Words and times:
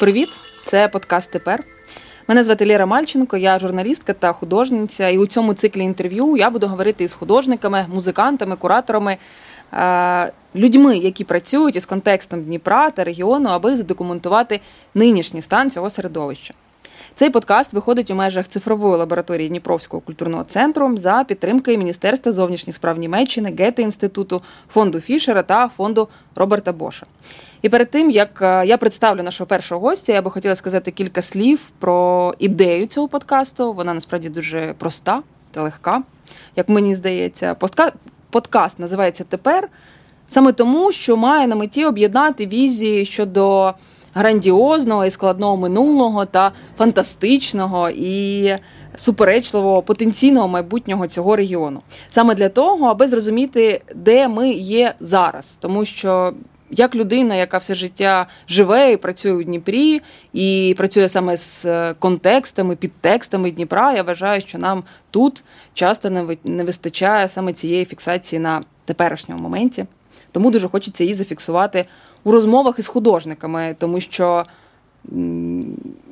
Привіт, 0.00 0.28
це 0.64 0.88
подкаст 0.88 1.30
тепер. 1.30 1.64
Мене 2.28 2.44
звати 2.44 2.66
Ліра 2.66 2.86
Мальченко, 2.86 3.36
я 3.36 3.58
журналістка 3.58 4.12
та 4.12 4.32
художниця. 4.32 5.08
І 5.08 5.18
у 5.18 5.26
цьому 5.26 5.54
циклі 5.54 5.80
інтерв'ю 5.80 6.36
я 6.36 6.50
буду 6.50 6.66
говорити 6.66 7.04
із 7.04 7.14
художниками, 7.14 7.86
музикантами, 7.94 8.56
кураторами, 8.56 9.16
е, 9.72 10.32
людьми, 10.56 10.98
які 10.98 11.24
працюють 11.24 11.76
із 11.76 11.86
контекстом 11.86 12.42
Дніпра 12.42 12.90
та 12.90 13.04
регіону, 13.04 13.50
аби 13.50 13.76
задокументувати 13.76 14.60
нинішній 14.94 15.42
стан 15.42 15.70
цього 15.70 15.90
середовища. 15.90 16.54
Цей 17.14 17.30
подкаст 17.30 17.72
виходить 17.72 18.10
у 18.10 18.14
межах 18.14 18.48
цифрової 18.48 18.96
лабораторії 18.96 19.48
Дніпровського 19.48 20.00
культурного 20.00 20.44
центру 20.44 20.96
за 20.96 21.24
підтримки 21.28 21.78
Міністерства 21.78 22.32
зовнішніх 22.32 22.76
справ 22.76 22.98
Німеччини, 22.98 23.54
Гете 23.58 23.82
інституту, 23.82 24.42
фонду 24.68 25.00
Фішера 25.00 25.42
та 25.42 25.68
фонду 25.68 26.08
Роберта 26.34 26.72
Боша. 26.72 27.06
І 27.62 27.68
перед 27.68 27.90
тим 27.90 28.10
як 28.10 28.42
е, 28.42 28.66
я 28.66 28.78
представлю 28.78 29.22
нашого 29.22 29.48
першого 29.48 29.80
гостя, 29.80 30.12
я 30.12 30.22
би 30.22 30.30
хотіла 30.30 30.54
сказати 30.54 30.90
кілька 30.90 31.22
слів 31.22 31.60
про 31.78 32.34
ідею 32.38 32.86
цього 32.86 33.08
подкасту. 33.08 33.72
Вона 33.72 33.94
насправді 33.94 34.28
дуже 34.28 34.74
проста 34.78 35.22
та 35.50 35.62
легка, 35.62 36.02
як 36.56 36.68
мені 36.68 36.94
здається. 36.94 37.56
Подкаст 38.30 38.78
називається 38.78 39.24
Тепер 39.28 39.68
саме 40.28 40.52
тому, 40.52 40.92
що 40.92 41.16
має 41.16 41.46
на 41.46 41.56
меті 41.56 41.84
об'єднати 41.84 42.46
візії 42.46 43.04
щодо 43.04 43.74
грандіозного 44.14 45.06
і 45.06 45.10
складного 45.10 45.56
минулого 45.56 46.26
та 46.26 46.52
фантастичного 46.78 47.90
і 47.90 48.48
суперечливого 48.94 49.82
потенційного 49.82 50.48
майбутнього 50.48 51.06
цього 51.06 51.36
регіону. 51.36 51.80
Саме 52.10 52.34
для 52.34 52.48
того, 52.48 52.86
аби 52.86 53.08
зрозуміти, 53.08 53.82
де 53.94 54.28
ми 54.28 54.50
є 54.52 54.94
зараз, 55.00 55.58
тому 55.60 55.84
що. 55.84 56.34
Як 56.74 56.94
людина, 56.94 57.34
яка 57.34 57.58
все 57.58 57.74
життя 57.74 58.26
живе 58.48 58.92
і 58.92 58.96
працює 58.96 59.32
у 59.32 59.42
Дніпрі, 59.42 60.02
і 60.32 60.74
працює 60.78 61.08
саме 61.08 61.36
з 61.36 61.66
контекстами, 61.94 62.76
підтекстами 62.76 63.50
Дніпра, 63.50 63.92
я 63.92 64.02
вважаю, 64.02 64.40
що 64.40 64.58
нам 64.58 64.84
тут 65.10 65.44
часто 65.74 66.10
не 66.44 66.64
вистачає 66.64 67.28
саме 67.28 67.52
цієї 67.52 67.84
фіксації 67.84 68.40
на 68.40 68.62
теперішньому 68.84 69.42
моменті. 69.42 69.86
Тому 70.32 70.50
дуже 70.50 70.68
хочеться 70.68 71.04
її 71.04 71.14
зафіксувати 71.14 71.84
у 72.24 72.32
розмовах 72.32 72.78
із 72.78 72.86
художниками, 72.86 73.76
тому 73.78 74.00
що. 74.00 74.44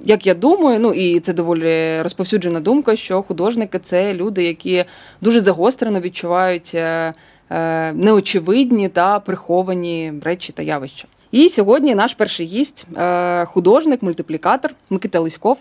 Як 0.04 0.26
я 0.26 0.34
думаю, 0.34 0.80
ну 0.80 0.92
і 0.92 1.20
це 1.20 1.32
доволі 1.32 2.02
розповсюджена 2.02 2.60
думка, 2.60 2.96
що 2.96 3.22
художники 3.22 3.78
це 3.78 4.14
люди, 4.14 4.44
які 4.44 4.84
дуже 5.20 5.40
загострено 5.40 6.00
відчувають 6.00 6.72
е, 6.74 7.12
е, 7.50 7.92
неочевидні 7.92 8.88
та 8.88 9.20
приховані 9.20 10.12
речі 10.22 10.52
та 10.52 10.62
явища. 10.62 11.08
І 11.32 11.48
сьогодні 11.48 11.94
наш 11.94 12.14
перший 12.14 12.46
гість 12.46 12.86
е, 12.96 13.44
художник, 13.44 14.02
мультиплікатор 14.02 14.70
Микита 14.90 15.20
Лиськов 15.20 15.58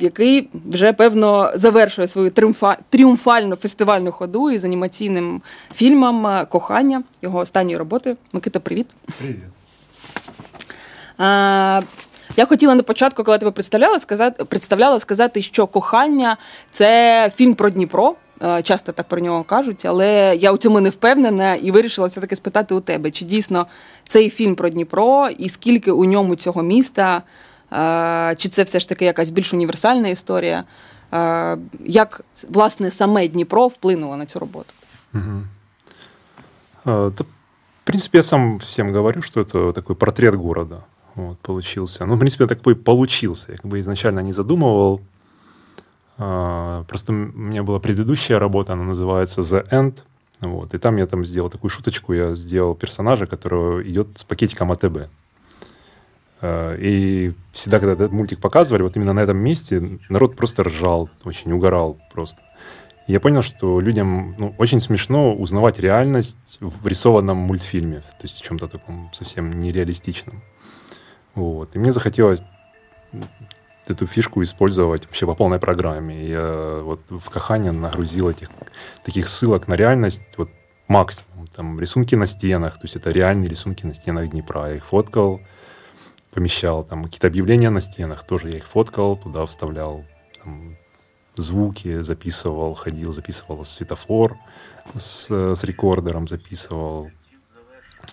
який 0.00 0.48
вже 0.66 0.92
певно 0.92 1.50
завершує 1.54 2.08
свою 2.08 2.32
тріумфальну 2.90 3.56
фестивальну 3.56 4.12
ходу 4.12 4.50
із 4.50 4.64
анімаційним 4.64 5.42
фільмом 5.74 6.46
Кохання 6.48 7.02
його 7.22 7.38
останньої 7.38 7.76
роботи. 7.76 8.16
Микита, 8.32 8.60
привіт. 8.60 8.86
Привіт. 9.18 9.36
Я 12.36 12.46
хотіла 12.46 12.74
на 12.74 12.82
початку, 12.82 13.24
коли 13.24 13.38
тебе 13.38 13.50
представляла, 13.50 13.98
сказати 13.98 14.44
представляла 14.44 14.98
сказати, 14.98 15.42
що 15.42 15.66
кохання 15.66 16.36
це 16.70 17.30
фільм 17.36 17.54
про 17.54 17.70
Дніпро. 17.70 18.14
Часто 18.62 18.92
так 18.92 19.08
про 19.08 19.20
нього 19.20 19.44
кажуть, 19.44 19.84
але 19.84 20.36
я 20.40 20.52
у 20.52 20.56
цьому 20.56 20.80
не 20.80 20.90
впевнена 20.90 21.54
і 21.54 21.70
вирішила 21.70 22.06
все 22.06 22.20
таки 22.20 22.36
спитати 22.36 22.74
у 22.74 22.80
тебе, 22.80 23.10
чи 23.10 23.24
дійсно 23.24 23.66
цей 24.08 24.30
фільм 24.30 24.54
про 24.54 24.68
Дніпро, 24.68 25.28
і 25.38 25.48
скільки 25.48 25.90
у 25.90 26.04
ньому 26.04 26.36
цього 26.36 26.62
міста, 26.62 27.22
чи 28.37 28.49
це 28.49 28.63
все 28.63 28.79
ж 28.79 28.89
таки 28.89 29.05
якась 29.05 29.29
більш 29.29 29.53
універсальна 29.53 30.07
історія? 30.07 30.63
Як 31.79 32.21
власне 32.49 32.91
саме 32.91 33.27
Дніпро 33.27 33.67
вплинуло 33.67 34.17
на 34.17 34.25
цю 34.25 34.39
роботу? 34.39 34.73
Угу. 35.13 35.43
Да, 36.85 37.23
в 37.83 37.83
принципе, 37.83 38.17
я 38.17 38.23
сам 38.23 38.57
всем 38.57 38.93
говорю, 38.93 39.21
что 39.21 39.41
это 39.41 39.73
такой 39.73 39.95
портрет 39.95 40.35
города 40.35 40.83
вот, 41.15 41.37
получился. 41.39 42.05
Ну, 42.05 42.15
в 42.15 42.19
принципе, 42.19 42.47
такой 42.47 42.75
получился. 42.75 43.51
Я 43.51 43.57
как 43.57 43.71
бы 43.71 43.79
изначально 43.79 44.19
не 44.21 44.33
задумывал. 44.33 45.01
Просто 46.17 47.13
у 47.13 47.15
меня 47.15 47.63
была 47.63 47.79
предыдущая 47.79 48.39
работа, 48.39 48.73
она 48.73 48.83
называется 48.83 49.41
The 49.41 49.69
End. 49.71 49.93
Вот, 50.41 50.73
и 50.73 50.77
там 50.77 50.97
я 50.97 51.05
там 51.05 51.25
сделал 51.25 51.49
такую 51.49 51.69
шуточку, 51.69 52.13
я 52.13 52.35
сделал 52.35 52.75
персонажа, 52.75 53.25
который 53.25 53.89
идет 53.89 54.07
с 54.15 54.23
пакетиком 54.23 54.71
АТБ. 54.71 55.09
Э, 56.44 56.76
и 56.78 57.32
всегда, 57.52 57.78
когда 57.78 57.94
этот 57.94 58.12
мультик 58.12 58.38
показывали, 58.40 58.82
вот 58.82 58.96
именно 58.96 59.14
на 59.14 59.20
этом 59.20 59.38
месте 59.38 59.82
народ 60.10 60.36
просто 60.36 60.64
ржал, 60.64 61.08
очень 61.24 61.52
угорал 61.52 61.98
просто. 62.12 62.42
И 63.06 63.12
я 63.12 63.20
понял, 63.20 63.42
что 63.42 63.80
людям 63.80 64.34
ну, 64.38 64.54
очень 64.58 64.80
смешно 64.80 65.34
узнавать 65.34 65.78
реальность 65.78 66.58
в 66.60 66.86
рисованном 66.86 67.38
мультфильме, 67.38 68.00
то 68.00 68.22
есть 68.22 68.38
в 68.38 68.44
чем-то 68.44 68.68
таком 68.68 69.10
совсем 69.12 69.50
нереалистичном. 69.50 70.42
Вот. 71.34 71.74
И 71.76 71.78
мне 71.78 71.92
захотелось 71.92 72.42
эту 73.86 74.06
фишку 74.06 74.42
использовать 74.42 75.06
вообще 75.06 75.26
по 75.26 75.34
полной 75.34 75.58
программе. 75.58 76.28
Я 76.28 76.80
вот 76.82 77.00
в 77.08 77.30
Кахане 77.30 77.72
нагрузил 77.72 78.28
этих 78.28 78.50
таких 79.02 79.28
ссылок 79.28 79.68
на 79.68 79.74
реальность 79.74 80.22
вот 80.36 80.50
максимум. 80.88 81.46
Там 81.48 81.80
рисунки 81.80 82.14
на 82.14 82.26
стенах, 82.26 82.74
то 82.74 82.84
есть 82.84 82.96
это 82.96 83.10
реальные 83.10 83.48
рисунки 83.48 83.86
на 83.86 83.94
стенах 83.94 84.30
Днепра. 84.30 84.68
Я 84.68 84.76
их 84.76 84.84
фоткал, 84.84 85.40
помещал. 86.34 86.84
Там 86.84 87.04
какие-то 87.04 87.28
объявления 87.28 87.70
на 87.70 87.80
стенах, 87.80 88.26
тоже 88.26 88.50
я 88.50 88.58
их 88.58 88.66
фоткал, 88.66 89.16
туда 89.16 89.46
вставлял 89.46 90.04
там, 90.42 90.76
звуки, 91.36 92.02
записывал, 92.02 92.74
ходил, 92.74 93.12
записывал 93.12 93.64
светофор 93.64 94.36
с, 94.96 95.30
с 95.30 95.64
рекордером, 95.64 96.26
записывал. 96.28 97.10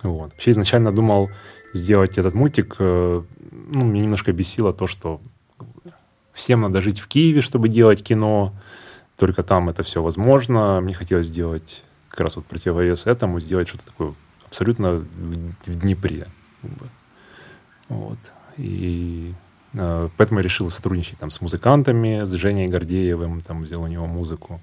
Вот. 0.03 0.31
Вообще 0.31 0.51
изначально 0.51 0.91
думал 0.91 1.29
сделать 1.73 2.17
этот 2.17 2.33
мультик, 2.33 2.75
э, 2.79 3.23
ну, 3.51 3.83
меня 3.83 4.03
немножко 4.03 4.31
бесило 4.33 4.71
то, 4.71 4.87
что 4.87 5.19
всем 6.33 6.61
надо 6.61 6.81
жить 6.81 6.99
в 6.99 7.07
Киеве, 7.07 7.41
чтобы 7.41 7.69
делать 7.69 8.03
кино, 8.03 8.53
только 9.17 9.43
там 9.43 9.69
это 9.69 9.83
все 9.83 10.01
возможно. 10.01 10.79
Мне 10.81 10.93
хотелось 10.93 11.27
сделать 11.27 11.83
как 12.09 12.21
раз 12.21 12.35
вот 12.35 12.45
противовес 12.45 13.07
этому, 13.07 13.39
сделать 13.39 13.67
что-то 13.67 13.85
такое 13.85 14.13
абсолютно 14.45 14.93
в, 14.93 15.05
в 15.65 15.75
Днепре. 15.75 16.27
Вот. 17.91 18.17
И 18.57 19.33
э, 19.73 20.09
поэтому 20.17 20.39
я 20.39 20.43
решил 20.43 20.69
сотрудничать 20.69 21.19
там 21.19 21.29
с 21.29 21.41
музыкантами, 21.41 22.23
с 22.23 22.31
Женей 22.31 22.67
Гордеевым, 22.67 23.41
там 23.41 23.63
взял 23.63 23.83
у 23.83 23.87
него 23.87 24.07
музыку. 24.07 24.61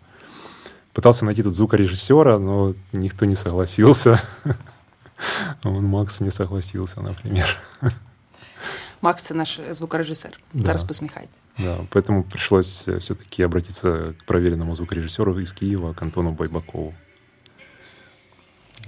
Пытался 0.95 1.25
найти 1.25 1.43
тут 1.43 1.55
звукорежиссера, 1.55 2.39
но 2.39 2.75
никто 2.93 3.27
не 3.27 3.35
согласился. 3.35 4.21
Он 5.65 5.85
Макс 5.85 6.21
не 6.21 6.31
согласился, 6.31 7.01
например. 7.01 7.59
Макс 9.03 9.23
це 9.23 9.35
наш 9.35 9.61
звукорежиссер. 9.71 10.39
Да. 10.53 10.65
Зараз 10.65 10.85
посміхається. 10.85 11.41
Да, 11.59 11.77
поэтому 11.91 12.23
пришлось 12.23 12.89
все-таки 12.89 13.43
обратиться 13.43 14.15
к 14.19 14.25
проверенному 14.25 14.75
звукорежиссеру 14.75 15.41
из 15.41 15.53
Киева, 15.53 15.95
к 15.95 16.03
Антону 16.03 16.31
Байбакову. 16.31 16.95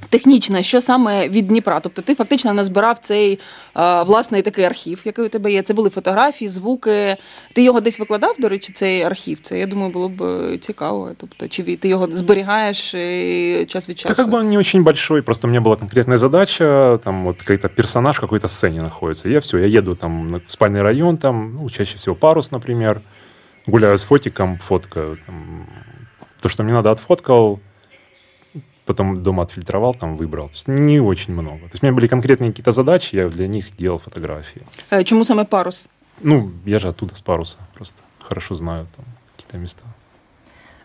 Технічно, 0.10 0.62
що 0.62 0.82
саме 0.82 1.30
від 1.30 1.48
Дніпра? 1.48 1.80
Тобто 1.80 2.02
ти 2.02 2.16
фактично 2.16 2.54
назбирав 2.54 2.98
цей 3.02 3.40
а, 3.74 4.04
власний 4.04 4.42
такий 4.42 4.66
архів, 4.66 5.02
який 5.06 5.26
у 5.26 5.30
тебе 5.30 5.52
є. 5.52 5.62
Це 5.62 5.74
були 5.74 5.90
фотографії, 5.90 6.50
звуки. 6.50 7.18
Ти 7.54 7.64
його 7.64 7.82
десь 7.82 8.00
викладав, 8.00 8.36
до 8.40 8.50
речі, 8.50 8.74
цей 8.74 9.02
архів? 9.04 9.40
Це 9.42 9.60
я 9.60 9.66
думаю, 9.66 9.92
було 9.92 10.10
б 10.10 10.22
е, 10.24 10.58
цікаво. 10.58 11.12
Тобто, 11.18 11.48
чи 11.48 11.76
ти 11.76 11.88
його 11.88 12.08
зберігаєш 12.12 12.94
і 12.94 13.66
час 13.70 13.90
від 13.90 14.00
часу? 14.00 14.14
Да, 14.16 14.24
как 14.24 14.34
бы 14.34 14.40
он 14.40 14.48
не 14.48 14.58
очень 14.58 14.84
большой, 14.84 15.22
просто 15.22 15.48
у 15.48 15.52
меня 15.52 15.62
была 15.62 15.78
конкретная 15.78 16.18
задача, 16.18 17.00
там 17.04 17.26
вот 17.26 17.38
какой-то 17.38 17.70
персонаж 17.70 18.18
в 18.18 18.22
какой-то 18.22 18.48
сцене 18.48 18.80
находится. 18.80 19.30
Я 19.30 19.40
все, 19.40 19.58
я 19.58 19.80
еду 19.80 19.96
там 19.96 20.28
в 20.48 20.52
спальный 20.52 20.82
район, 20.82 21.18
там, 21.18 21.56
ну, 21.56 21.70
чаще 21.70 21.98
всего 21.98 22.16
парус, 22.16 22.52
например, 22.52 23.02
гуляю 23.68 23.98
с 23.98 24.04
фотиком, 24.04 24.58
фоткаю. 24.58 25.18
Там, 25.26 25.68
то, 26.42 26.50
что 26.50 26.64
мне 26.64 26.74
надо, 26.74 26.92
отфоткал, 26.92 27.60
потом 28.90 29.24
дома 29.24 29.44
отфильтровал, 29.44 29.96
там 29.96 30.18
выбрал. 30.18 30.48
То 30.48 30.54
есть 30.54 30.68
не 30.68 31.00
очень 31.00 31.34
много. 31.34 31.60
То 31.60 31.74
есть 31.74 31.84
у 31.84 31.86
меня 31.86 31.96
были 31.96 32.08
конкретные 32.08 32.52
какие-то 32.52 32.72
задачи, 32.72 33.16
я 33.16 33.28
для 33.28 33.48
них 33.48 33.76
делал 33.76 34.00
фотографии. 34.00 34.62
А 34.90 35.04
чему 35.04 35.24
самый 35.24 35.46
парус? 35.46 35.90
Ну, 36.22 36.52
я 36.66 36.80
же 36.80 36.88
оттуда, 36.88 37.16
с 37.16 37.22
паруса. 37.22 37.58
Просто 37.74 37.96
хорошо 38.20 38.56
знаю 38.56 38.88
там 38.96 39.06
какие-то 39.36 39.58
места. 39.58 39.84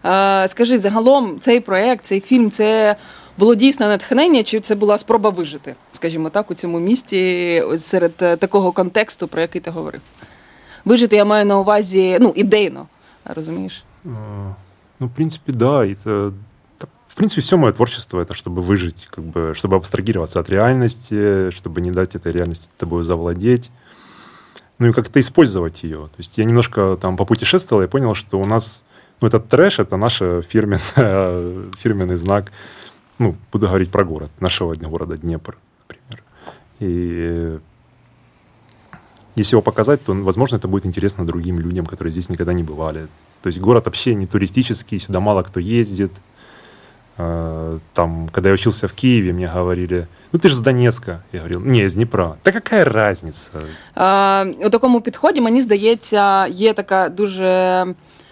А, 0.02 0.46
скажи, 0.48 0.78
загалом 0.78 1.40
цей 1.40 1.60
проект, 1.60 2.06
цей 2.06 2.20
фільм, 2.20 2.50
це 2.50 2.96
було 3.38 3.54
дійсно 3.54 3.88
натхнення, 3.88 4.42
чи 4.42 4.60
це 4.60 4.75
була 4.75 4.98
спроба 4.98 5.31
вижити, 5.31 5.75
скажімо 5.92 6.31
так, 6.31 6.50
у 6.50 6.54
цьому 6.54 6.81
місті 6.81 7.62
серед 7.78 8.16
такого 8.16 8.72
контексту, 8.72 9.28
про 9.28 9.40
який 9.40 9.60
ти 9.60 9.70
говорив? 9.70 10.00
Вижити 10.84 11.16
я 11.16 11.25
маю 11.25 11.46
на 11.46 11.58
увазі, 11.58 12.19
ну, 12.20 12.32
ідейно, 12.37 12.87
розумієш? 13.25 13.84
А, 14.04 14.08
ну, 15.00 15.06
в 15.06 15.10
принципе, 15.10 15.52
да. 15.52 15.87
Это 15.87 16.32
В 17.15 17.17
принципе, 17.17 17.41
все 17.41 17.56
мое 17.56 17.71
творчество 17.71 18.19
это 18.19 18.35
чтобы 18.35 18.62
выжить, 18.62 19.07
как 19.09 19.23
бы, 19.23 19.53
чтобы 19.56 19.77
абстрагироваться 19.77 20.41
от 20.41 20.50
реальности, 20.50 21.50
чтобы 21.51 21.79
не 21.79 21.89
дать 21.89 22.13
этой 22.13 22.33
реальности 22.33 22.67
тобой 22.75 23.06
завладеть. 23.06 23.71
Ну 24.79 24.88
и 24.89 24.91
как-то 24.91 25.21
использовать 25.21 25.83
ее. 25.83 26.09
То 26.09 26.17
есть 26.17 26.38
я 26.38 26.44
немножко 26.44 26.97
там 27.01 27.15
попутешествовал 27.15 27.83
и 27.83 27.88
понял, 27.88 28.15
что 28.15 28.38
у 28.38 28.45
нас 28.45 28.83
ну, 29.21 29.29
этот 29.29 29.47
трэш, 29.47 29.79
это 29.79 29.95
наш 29.95 30.17
фирменный, 30.17 31.71
фирменный 31.77 32.17
знак, 32.17 32.51
ну, 33.17 33.38
буду 33.50 33.67
говорить 33.67 33.91
про 33.91 34.03
город, 34.03 34.31
нашего 34.41 34.73
города 34.73 35.15
Днепр, 35.15 35.57
например. 35.88 36.21
И 36.81 37.59
если 39.35 39.56
его 39.56 39.62
показать, 39.62 40.03
то, 40.03 40.13
возможно, 40.13 40.57
это 40.57 40.67
будет 40.67 40.85
интересно 40.85 41.25
другим 41.25 41.62
людям, 41.62 41.85
которые 41.85 42.12
здесь 42.12 42.27
никогда 42.27 42.51
не 42.51 42.63
бывали. 42.63 43.07
То 43.41 43.47
есть 43.47 43.62
город 43.62 43.85
вообще 43.85 44.15
не 44.15 44.27
туристический, 44.27 45.00
сюда 45.00 45.21
мало 45.21 45.44
кто 45.44 45.62
ездит. 45.62 46.12
А, 47.19 47.78
там, 47.92 48.28
когда 48.32 48.48
я 48.48 48.54
учился 48.54 48.87
в 48.87 48.92
Киеве, 48.92 49.32
мне 49.32 49.46
говорили, 49.46 50.06
ну 50.32 50.40
ти 50.40 50.48
ж 50.48 50.54
з 50.54 50.58
Донецька. 50.58 51.19
Я 51.32 51.40
говорив, 51.40 51.66
ні, 51.66 51.88
з 51.88 51.94
Дніпра. 51.94 52.34
Та 52.42 52.50
яка 52.50 53.10
різниця? 53.10 53.50
А, 53.94 54.46
у 54.64 54.70
такому 54.70 55.00
підході, 55.00 55.40
мені 55.40 55.62
здається, 55.62 56.46
є 56.46 56.72
така 56.72 57.08
дуже 57.08 57.87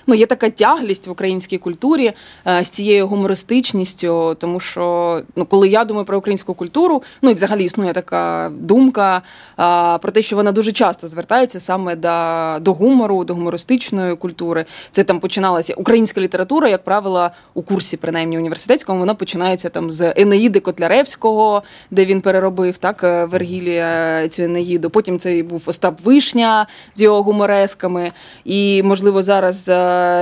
ну, 0.08 0.16
є 0.16 0.26
така 0.26 0.50
тяглість 0.50 1.08
в 1.08 1.12
українській 1.12 1.58
культурі 1.58 2.12
е, 2.48 2.64
з 2.64 2.70
цією 2.70 3.08
гумористичністю, 3.08 4.36
тому 4.40 4.60
що 4.60 5.22
ну, 5.36 5.46
коли 5.46 5.70
я 5.70 5.86
думаю 5.86 6.06
про 6.06 6.18
українську 6.18 6.54
культуру, 6.54 7.04
ну 7.22 7.30
і 7.30 7.34
взагалі 7.34 7.64
існує 7.64 7.94
така 7.94 8.52
думка 8.60 9.18
е, 9.18 9.98
про 9.98 10.12
те, 10.12 10.22
що 10.22 10.36
вона 10.36 10.52
дуже 10.52 10.72
часто 10.72 11.08
звертається 11.08 11.60
саме 11.60 11.96
до, 11.96 12.60
до 12.60 12.74
гумору, 12.74 13.24
до 13.24 13.34
гумористичної 13.34 14.16
культури. 14.16 14.66
Це 14.92 15.04
там 15.04 15.20
починалася 15.20 15.74
українська 15.74 16.22
література, 16.22 16.70
як 16.70 16.84
правило, 16.84 17.30
у 17.54 17.62
курсі, 17.62 17.98
принаймні 17.98 18.38
університетському, 18.38 19.00
вона 19.00 19.14
починається 19.14 19.70
там 19.70 19.92
з 19.92 20.14
Енеїди 20.16 20.60
Котляревського, 20.60 21.64
де 21.92 22.06
він 22.06 22.22
переробив 22.22 22.78
так 22.78 23.04
е, 23.04 23.26
Вергілія 23.26 24.28
цю 24.28 24.44
Енеїду. 24.44 24.90
Потім 24.90 25.20
це 25.20 25.44
був 25.44 25.64
Остап 25.66 26.02
Вишня 26.02 26.68
з 26.94 27.02
його 27.02 27.24
гуморесками. 27.24 28.12
І, 28.46 28.84
можливо, 28.84 29.24
зараз 29.24 29.70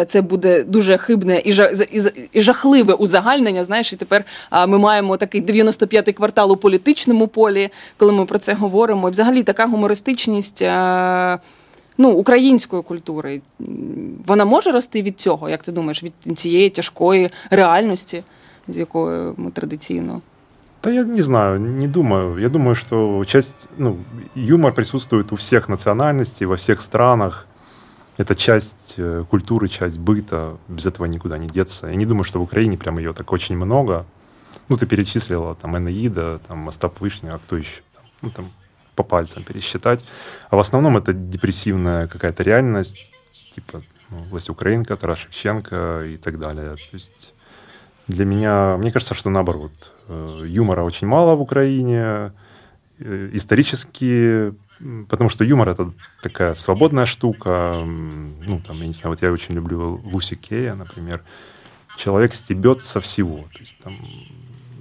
це 0.08 0.22
буде 0.22 0.64
дуже 0.64 0.98
хибне 0.98 1.42
і 2.32 2.42
жахливе 2.42 2.94
узагальнення. 2.94 3.66
Знаєш, 3.66 3.94
і 3.94 3.96
тепер 3.96 4.24
ми 4.68 4.78
маємо 4.78 5.18
такий 5.18 5.42
95-й 5.42 6.14
квартал 6.14 6.52
у 6.52 6.58
політичному 6.58 7.28
полі, 7.28 7.70
коли 7.98 8.12
ми 8.12 8.26
про 8.26 8.38
це 8.38 8.54
говоримо. 8.54 9.08
І 9.08 9.12
взагалі 9.12 9.44
така 9.44 9.66
гумористичність. 9.66 10.64
Ну, 11.98 12.10
української 12.10 12.84
культури 12.84 13.42
вона 14.26 14.46
може 14.46 14.72
рости 14.72 15.02
від 15.02 15.20
цього, 15.20 15.50
як 15.50 15.64
ти 15.64 15.72
думаєш, 15.72 16.04
від 16.04 16.40
цієї 16.40 16.70
тяжкої 16.70 17.30
реальності, 17.50 18.24
з 18.68 18.78
якою 18.78 19.34
ми 19.38 19.52
традиційно. 19.52 20.22
Да 20.84 20.90
я 20.90 21.04
не 21.04 21.22
знаю, 21.22 21.60
не 21.60 21.88
думаю. 21.88 22.40
Я 22.40 22.50
думаю, 22.50 22.76
что 22.76 23.24
часть, 23.26 23.68
ну, 23.78 23.98
юмор 24.36 24.74
присутствует 24.74 25.32
у 25.32 25.36
всех 25.36 25.70
национальностей, 25.70 26.48
во 26.48 26.56
всех 26.56 26.82
странах. 26.82 27.48
Это 28.22 28.36
часть 28.36 28.96
э, 28.98 29.24
культуры, 29.30 29.68
часть 29.68 30.00
быта, 30.00 30.58
без 30.68 30.86
этого 30.86 31.08
никуда 31.08 31.38
не 31.38 31.48
деться. 31.48 31.88
Я 31.88 31.96
не 31.96 32.06
думаю, 32.06 32.24
что 32.24 32.40
в 32.40 32.44
Украине 32.44 32.78
прям 32.78 32.98
ее 33.00 33.14
так 33.14 33.32
очень 33.32 33.58
много. 33.58 34.06
Ну, 34.70 34.78
ты 34.78 34.86
перечислила, 34.86 35.56
там, 35.56 35.78
Энеида, 35.78 36.40
там, 36.48 36.68
Остап 36.68 37.02
Вышня, 37.02 37.34
а 37.34 37.40
кто 37.40 37.58
еще? 37.58 37.82
Ну, 38.22 38.30
там, 38.30 38.46
по 38.96 39.04
пальцам 39.04 39.44
пересчитать. 39.44 40.04
А 40.50 40.56
в 40.56 40.60
основном 40.60 40.98
это 40.98 41.14
депрессивная 41.14 42.08
какая-то 42.08 42.44
реальность, 42.44 43.12
типа 43.56 43.82
ну, 44.10 44.18
власть 44.30 44.50
Украинка, 44.50 44.96
Тарас 44.98 45.20
Шевченко 45.20 46.04
и 46.06 46.18
так 46.18 46.40
далее. 46.40 46.76
То 46.76 46.94
есть 46.94 47.34
для 48.08 48.26
меня, 48.26 48.78
мне 48.78 48.92
кажется, 48.92 49.16
что 49.16 49.30
наоборот. 49.30 49.72
Э, 50.08 50.44
юмора 50.46 50.84
очень 50.84 51.08
мало 51.08 51.36
в 51.36 51.42
Украине. 51.42 52.34
Э, 53.00 53.30
исторически 53.34 54.54
потому 55.10 55.30
что 55.30 55.44
юмор 55.44 55.70
это 55.70 55.94
такая 56.22 56.54
свободная 56.54 57.06
штука. 57.06 57.84
Ну, 57.86 58.62
там, 58.62 58.82
я 58.82 58.88
не 58.88 58.94
знаю, 58.94 59.14
вот 59.14 59.22
я 59.22 59.32
очень 59.32 59.56
люблю 59.56 60.02
Луси 60.04 60.36
Кея, 60.36 60.76
например. 60.76 61.22
Человек 61.98 62.34
стебет 62.34 62.84
со 62.84 63.02
всего. 63.02 63.48
То 63.54 63.60
есть 63.60 63.78
там 63.80 63.98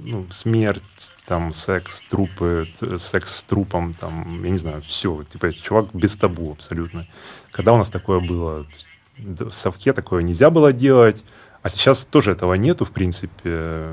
ну, 0.02 0.26
смерть, 0.31 1.12
там, 1.26 1.52
секс, 1.52 2.02
трупы, 2.08 2.69
секс 2.97 3.37
с 3.37 3.43
трупом, 3.43 3.94
там, 3.94 4.43
я 4.44 4.50
не 4.50 4.58
знаю, 4.58 4.82
все. 4.82 5.25
Типа, 5.25 5.52
чувак 5.52 5.88
без 5.93 6.17
табу 6.17 6.53
абсолютно. 6.53 7.06
Когда 7.50 7.73
у 7.73 7.76
нас 7.76 7.91
такое 7.91 8.20
было? 8.20 8.67
Есть, 8.73 8.88
в 9.19 9.50
совке 9.50 9.93
такое 9.93 10.23
нельзя 10.23 10.50
было 10.50 10.73
делать, 10.73 11.23
а 11.62 11.69
сейчас 11.69 12.05
тоже 12.05 12.32
этого 12.32 12.55
нету, 12.55 12.85
в 12.85 12.91
принципе, 12.91 13.88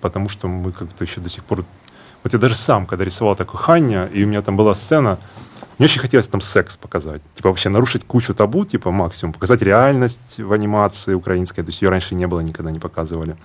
потому 0.00 0.28
что 0.28 0.48
мы 0.48 0.72
как-то 0.72 1.04
еще 1.04 1.20
до 1.20 1.28
сих 1.28 1.44
пор 1.44 1.64
вот 2.22 2.32
я 2.32 2.38
даже 2.38 2.54
сам, 2.54 2.86
когда 2.86 3.04
рисовал 3.04 3.36
такую 3.36 3.60
Ханя, 3.60 4.06
и 4.06 4.24
у 4.24 4.26
меня 4.26 4.42
там 4.42 4.56
была 4.56 4.74
сцена, 4.74 5.18
мне 5.78 5.86
очень 5.86 6.00
хотелось 6.00 6.26
там 6.26 6.40
секс 6.40 6.76
показать. 6.76 7.22
Типа 7.34 7.50
вообще 7.50 7.68
нарушить 7.68 8.04
кучу 8.04 8.34
табу, 8.34 8.64
типа 8.64 8.90
максимум. 8.90 9.32
Показать 9.32 9.62
реальность 9.62 10.40
в 10.40 10.52
анимации 10.52 11.14
украинской. 11.14 11.62
То 11.62 11.68
есть 11.68 11.82
ее 11.82 11.88
раньше 11.88 12.16
не 12.16 12.26
было, 12.26 12.40
никогда 12.40 12.72
не 12.72 12.80
показывали. 12.80 13.36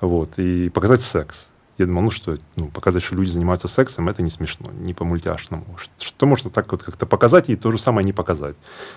Вот. 0.00 0.38
И 0.38 0.70
показать 0.70 1.00
секс. 1.00 1.48
Я 1.78 1.86
думал, 1.86 2.02
ну 2.02 2.10
что, 2.10 2.36
ну, 2.56 2.68
показать, 2.68 3.02
что 3.02 3.14
люди 3.14 3.30
занимаются 3.30 3.66
сексом, 3.66 4.08
это 4.08 4.22
не 4.22 4.30
смешно, 4.30 4.70
не 4.72 4.92
по-мультяшному. 4.92 5.64
Что 5.98 6.26
можно 6.26 6.50
так 6.50 6.70
вот 6.70 6.82
как-то 6.82 7.06
показать 7.06 7.48
и 7.48 7.56
то 7.56 7.70
же 7.72 7.78
самое 7.78 8.04
не 8.04 8.12
показать. 8.12 8.56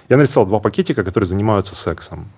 Я 0.09 0.17
нарисовал 0.17 0.47
два 0.47 0.59
пакетика, 0.59 1.03
которые 1.03 1.27
занимаются 1.27 1.73
сексом. 1.75 2.31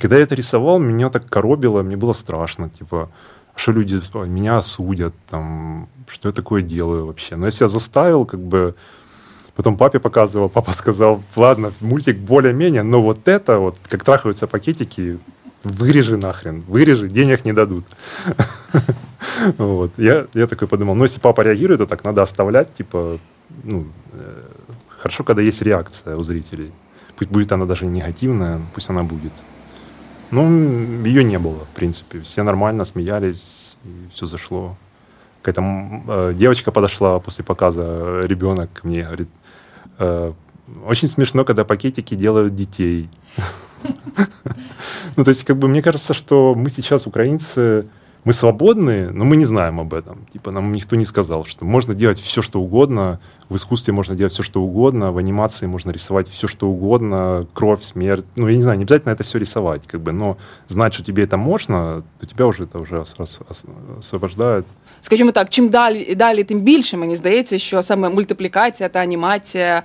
когда 0.00 0.16
я 0.16 0.22
это 0.22 0.34
рисовал, 0.34 0.78
меня 0.78 1.08
так 1.08 1.28
коробило, 1.28 1.82
мне 1.82 1.96
было 1.96 2.12
страшно. 2.12 2.68
Типа, 2.68 3.10
что 3.54 3.72
люди 3.72 4.00
меня 4.26 4.58
осудят, 4.58 5.14
там, 5.28 5.88
что 6.08 6.28
я 6.28 6.32
такое 6.32 6.62
делаю 6.62 7.06
вообще. 7.06 7.36
Но 7.36 7.46
я 7.46 7.50
себя 7.50 7.68
заставил, 7.68 8.24
как 8.24 8.40
бы, 8.40 8.74
потом 9.54 9.76
папе 9.76 9.98
показывал, 9.98 10.48
папа 10.54 10.72
сказал, 10.72 11.22
ладно, 11.36 11.72
мультик 11.80 12.18
более-менее, 12.18 12.82
но 12.82 13.02
вот 13.02 13.28
это, 13.28 13.58
вот, 13.58 13.78
как 13.88 14.04
трахаются 14.04 14.46
пакетики, 14.46 15.18
вырежи 15.62 16.16
нахрен, 16.16 16.62
вырежи, 16.66 17.08
денег 17.08 17.44
не 17.44 17.52
дадут. 17.52 17.84
Вот. 19.58 19.92
Я, 19.98 20.26
я 20.34 20.46
такой 20.46 20.66
подумал, 20.66 20.94
ну, 20.94 21.04
если 21.04 21.20
папа 21.20 21.42
реагирует, 21.42 21.78
то 21.78 21.86
так 21.86 22.04
надо 22.04 22.22
оставлять, 22.22 22.72
типа, 22.72 23.18
ну, 23.64 23.86
э, 24.12 24.42
хорошо, 24.88 25.24
когда 25.24 25.42
есть 25.42 25.62
реакция 25.62 26.16
у 26.16 26.22
зрителей. 26.22 26.72
Пусть 27.16 27.30
будет 27.30 27.52
она 27.52 27.66
даже 27.66 27.86
негативная, 27.86 28.60
пусть 28.74 28.88
она 28.90 29.02
будет. 29.02 29.32
Ну, 30.30 31.04
ее 31.04 31.24
не 31.24 31.38
было, 31.38 31.64
в 31.64 31.74
принципе. 31.74 32.20
Все 32.20 32.42
нормально 32.42 32.84
смеялись, 32.84 33.76
и 33.84 34.08
все 34.12 34.26
зашло. 34.26 34.76
Какая-то 35.42 36.02
э, 36.08 36.34
девочка 36.36 36.70
подошла 36.70 37.18
после 37.18 37.44
показа, 37.44 38.20
ребенок 38.24 38.70
ко 38.72 38.86
мне 38.86 39.02
говорит, 39.02 39.28
э, 39.98 40.32
очень 40.86 41.08
смешно, 41.08 41.44
когда 41.44 41.64
пакетики 41.64 42.14
делают 42.14 42.54
детей. 42.54 43.08
Ну, 45.16 45.24
то 45.24 45.30
есть, 45.30 45.44
как 45.44 45.58
бы, 45.58 45.68
мне 45.68 45.82
кажется, 45.82 46.14
что 46.14 46.54
мы 46.54 46.70
сейчас, 46.70 47.06
украинцы, 47.06 47.86
мы 48.24 48.32
свободны, 48.32 49.10
но 49.10 49.24
мы 49.24 49.36
не 49.36 49.44
знаем 49.44 49.80
об 49.80 49.94
этом. 49.94 50.26
Типа 50.32 50.50
нам 50.50 50.72
никто 50.72 50.96
не 50.96 51.04
сказал, 51.04 51.44
что 51.44 51.64
можно 51.64 51.94
делать 51.94 52.18
все, 52.18 52.42
что 52.42 52.60
угодно, 52.60 53.20
в 53.48 53.56
искусстве 53.56 53.94
можно 53.94 54.14
делать 54.14 54.32
все, 54.32 54.42
что 54.42 54.62
угодно, 54.62 55.10
в 55.12 55.18
анимации 55.18 55.66
можно 55.66 55.90
рисовать 55.90 56.28
все, 56.28 56.46
что 56.46 56.68
угодно, 56.68 57.46
кровь, 57.54 57.82
смерть. 57.82 58.24
Ну, 58.36 58.48
я 58.48 58.56
не 58.56 58.62
знаю, 58.62 58.78
не 58.78 58.84
обязательно 58.84 59.12
это 59.12 59.24
все 59.24 59.38
рисовать, 59.38 59.86
как 59.86 60.00
бы, 60.02 60.12
но 60.12 60.36
знать, 60.68 60.94
что 60.94 61.02
тебе 61.02 61.24
это 61.24 61.36
можно, 61.36 62.04
то 62.18 62.26
тебя 62.26 62.46
уже 62.46 62.64
это 62.64 62.78
уже 62.78 63.02
освобождает. 63.98 64.66
Скажімо 65.00 65.32
так, 65.32 65.48
чим 65.48 65.68
далі 65.68 66.14
далі, 66.14 66.44
тим 66.44 66.60
більше 66.60 66.96
мені 66.96 67.16
здається, 67.16 67.58
що 67.58 67.82
саме 67.82 68.08
мультиплікація 68.08 68.88
та 68.88 68.98
анімація 68.98 69.82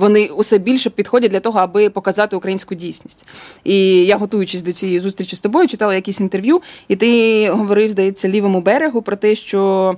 вони 0.00 0.26
усе 0.26 0.58
більше 0.58 0.90
підходять 0.90 1.30
для 1.30 1.40
того, 1.40 1.58
аби 1.58 1.90
показати 1.90 2.36
українську 2.36 2.74
дійсність. 2.74 3.28
І 3.64 4.04
я, 4.06 4.16
готуючись 4.16 4.62
до 4.62 4.72
цієї 4.72 5.00
зустрічі 5.00 5.36
з 5.36 5.40
тобою, 5.40 5.68
читала 5.68 5.94
якісь 5.94 6.20
інтерв'ю, 6.20 6.60
і 6.88 6.96
ти 6.96 7.50
говорив, 7.50 7.90
здається, 7.90 8.28
лівому 8.28 8.60
берегу 8.60 9.02
про 9.02 9.16
те, 9.16 9.34
що. 9.34 9.96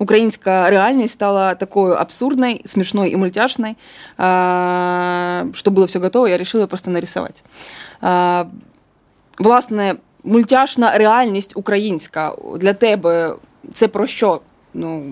Українська 0.00 0.70
реальність 0.70 1.14
стала 1.14 1.54
такою 1.54 1.94
абсурдной, 1.94 2.62
смешной 2.64 3.10
и 3.10 3.16
мультяшной, 3.16 3.76
что 4.16 5.70
было 5.70 5.86
все 5.86 5.98
готово, 5.98 6.28
я 6.28 6.38
решила 6.38 6.66
просто 6.68 6.90
нарисовать. 6.90 7.44
Власне, 9.38 9.96
мультяшна 10.23 10.97
реальність 10.97 11.53
українська 11.55 12.35
для 12.57 12.73
тебе 12.73 13.35
це 13.73 13.87
про 13.87 14.07
що? 14.07 14.41
Ну, 14.73 15.03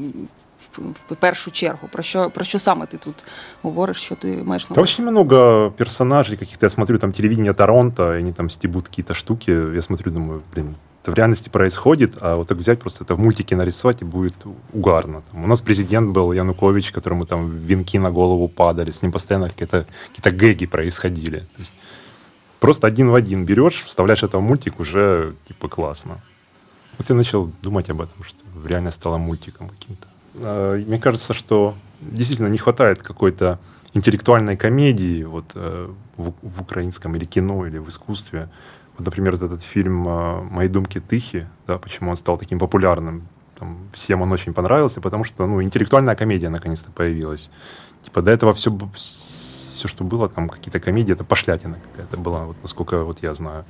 в 1.10 1.16
першу 1.16 1.52
чергу. 1.52 1.88
Про 1.92 2.04
що 2.04 2.30
про 2.30 2.46
що 2.46 2.60
саме 2.60 2.86
ти 2.86 2.98
тут 2.98 3.16
говориш, 3.62 3.98
що 3.98 4.16
ти 4.16 4.28
маєш 4.28 4.70
на 4.70 4.74
увазі? 4.74 4.82
Очень 4.94 5.06
много 5.06 5.72
персонажей 5.78 6.38
каких-то. 6.38 6.66
Я 6.66 6.70
смотрю 6.70 6.98
там 6.98 7.12
телевидение 7.12 7.54
Торонто, 7.54 8.14
и 8.14 8.20
они 8.20 8.32
там 8.34 8.50
стебут 8.50 8.88
какие-то 8.88 9.14
штуки. 9.14 9.52
Я 9.52 9.82
смотрю, 9.82 10.12
думаю, 10.12 10.42
блин, 10.54 10.76
это 11.04 11.12
в 11.12 11.16
реальности 11.16 11.50
происходит, 11.50 12.14
а 12.22 12.36
вот 12.36 12.48
так 12.48 12.58
взять 12.58 12.80
просто 12.80 13.04
это 13.04 13.16
в 13.16 13.20
мультике 13.20 13.56
нарисовать, 13.56 14.02
и 14.02 14.06
будет 14.06 14.36
угарно. 14.74 15.24
Там, 15.32 15.44
у 15.44 15.48
нас 15.48 15.62
президент 15.62 16.16
был 16.16 16.32
Янукович, 16.32 16.92
которому 16.92 17.26
там 17.26 17.52
венки 17.52 18.00
на 18.00 18.12
голову 18.12 18.48
падали, 18.48 18.92
с 18.92 19.02
ним 19.02 19.12
постоянно 19.12 19.50
какие-то 19.50 19.86
какие 20.16 20.34
гэги 20.34 20.68
происходили. 20.68 21.40
То 21.40 21.60
есть 21.60 21.74
просто 22.61 22.87
один 22.87 23.11
в 23.11 23.15
один 23.15 23.45
берешь, 23.45 23.83
вставляешь 23.85 24.23
это 24.23 24.39
в 24.39 24.43
мультик, 24.43 24.81
уже 24.81 25.35
типа 25.49 25.69
классно. 25.69 26.21
Вот 26.99 27.09
я 27.09 27.15
начал 27.15 27.51
думать 27.63 27.91
об 27.91 28.01
этом, 28.01 28.25
что 28.25 28.39
реально 28.65 28.91
стало 28.91 29.19
мультиком 29.19 29.69
каким-то. 29.69 30.07
А, 30.37 30.77
мне 30.77 30.99
кажется, 30.99 31.35
что 31.35 31.75
действительно 32.01 32.49
не 32.49 32.59
хватает 32.59 33.03
какой-то 33.03 33.59
интеллектуальной 33.95 34.57
комедии 34.57 35.25
вот, 35.25 35.45
э, 35.55 35.89
в, 36.17 36.35
в 36.43 36.61
украинском 36.61 37.17
или 37.17 37.25
кино, 37.25 37.67
или 37.67 37.79
в 37.79 37.89
искусстве. 37.89 38.51
Вот, 38.97 39.07
например, 39.07 39.35
этот 39.35 39.63
фильм 39.63 40.07
э, 40.07 40.43
«Мои 40.43 40.69
думки 40.69 41.01
Тыхи», 41.01 41.47
да, 41.67 41.79
почему 41.79 42.11
он 42.11 42.17
стал 42.17 42.37
таким 42.37 42.59
популярным. 42.59 43.27
Там, 43.59 43.89
всем 43.95 44.21
он 44.21 44.33
очень 44.33 44.53
понравился, 44.53 45.01
потому 45.01 45.25
что 45.25 45.47
ну, 45.47 45.63
интеллектуальная 45.63 46.15
комедия 46.15 46.51
наконец-то 46.51 46.91
появилась. 46.91 47.51
Типа 48.03 48.21
до 48.21 48.31
этого 48.31 48.53
все, 48.53 48.79
все, 49.77 49.89
что 49.89 50.05
было, 50.05 50.29
там 50.29 50.49
какие-то 50.49 50.81
комедии, 50.81 51.13
это 51.13 51.25
пошлятина 51.25 51.79
какая-то 51.91 52.17
была, 52.17 52.45
вот, 52.45 52.57
насколько 52.63 53.05
вот 53.05 53.23
я 53.23 53.35
знаю. 53.35 53.65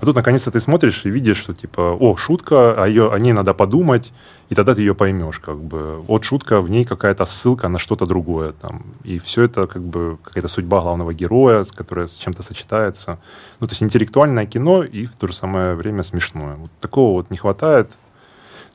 А 0.00 0.06
тут 0.06 0.16
наконец-то 0.16 0.50
ты 0.50 0.60
смотришь 0.60 1.04
и 1.04 1.10
видишь, 1.10 1.36
что 1.36 1.54
типа, 1.54 1.96
о, 2.00 2.16
шутка, 2.16 2.82
а 2.82 2.86
ее, 2.86 3.12
о 3.12 3.18
ней 3.18 3.32
надо 3.32 3.54
подумать, 3.54 4.12
и 4.48 4.54
тогда 4.54 4.74
ты 4.74 4.80
ее 4.80 4.94
поймешь, 4.94 5.38
как 5.38 5.62
бы. 5.62 6.00
Вот 6.08 6.24
шутка, 6.24 6.60
в 6.60 6.70
ней 6.70 6.84
какая-то 6.84 7.26
ссылка 7.26 7.68
на 7.68 7.78
что-то 7.78 8.06
другое 8.06 8.52
там. 8.52 8.82
И 9.04 9.18
все 9.18 9.42
это 9.42 9.66
как 9.66 9.82
бы 9.82 10.18
какая-то 10.24 10.48
судьба 10.48 10.80
главного 10.80 11.12
героя, 11.12 11.64
которая 11.76 12.06
с 12.06 12.14
чем-то 12.14 12.42
сочетается. 12.42 13.18
Ну, 13.60 13.66
то 13.66 13.72
есть 13.72 13.82
интеллектуальное 13.82 14.46
кино 14.46 14.82
и 14.82 15.04
в 15.04 15.14
то 15.16 15.26
же 15.26 15.34
самое 15.34 15.74
время 15.74 16.02
смешное. 16.02 16.56
Вот 16.56 16.70
такого 16.80 17.12
вот 17.12 17.30
не 17.30 17.36
хватает. 17.36 17.96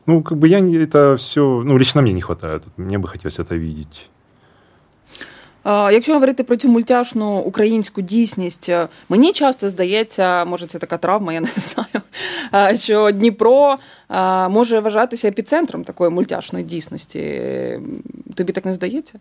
Ну, 0.06 0.22
как 0.22 0.38
бы 0.38 0.48
я 0.48 0.60
это 0.60 1.16
все, 1.18 1.64
ну, 1.66 1.78
лично 1.78 2.02
мне 2.02 2.14
не 2.14 2.22
хватает. 2.22 2.64
Мне 2.78 3.00
бы 3.00 3.08
хотелось 3.08 3.40
это 3.40 3.56
видеть. 3.56 4.10
Якщо 5.66 6.14
говорити 6.14 6.44
про 6.44 6.56
цю 6.56 6.70
мультяшну 6.70 7.40
українську 7.40 8.02
дійсність, 8.02 8.70
е, 8.70 8.88
мені 9.10 9.34
часто 9.34 9.70
здається, 9.70 10.46
може 10.46 10.68
це 10.68 10.80
така 10.80 10.98
травма, 10.98 11.34
я 11.34 11.42
не 11.42 11.48
знаю, 11.56 12.78
що 12.78 13.12
Дніпро 13.12 13.78
може 14.50 14.80
вважатися 14.80 15.28
епіцентром 15.28 15.84
такої 15.84 16.10
мультяшної 16.10 16.66
дійсності. 16.66 17.42
Тобі 18.36 18.54
так 18.54 18.66
не 18.66 18.74
здається? 18.74 19.20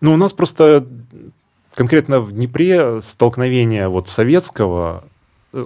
Ну, 0.00 0.14
у 0.14 0.16
нас 0.16 0.32
просто 0.32 0.82
конкретно 1.76 2.20
в 2.20 2.32
Днепре 2.32 3.00
столкновение 3.00 3.88
вот 3.88 4.08
советского, 4.08 5.02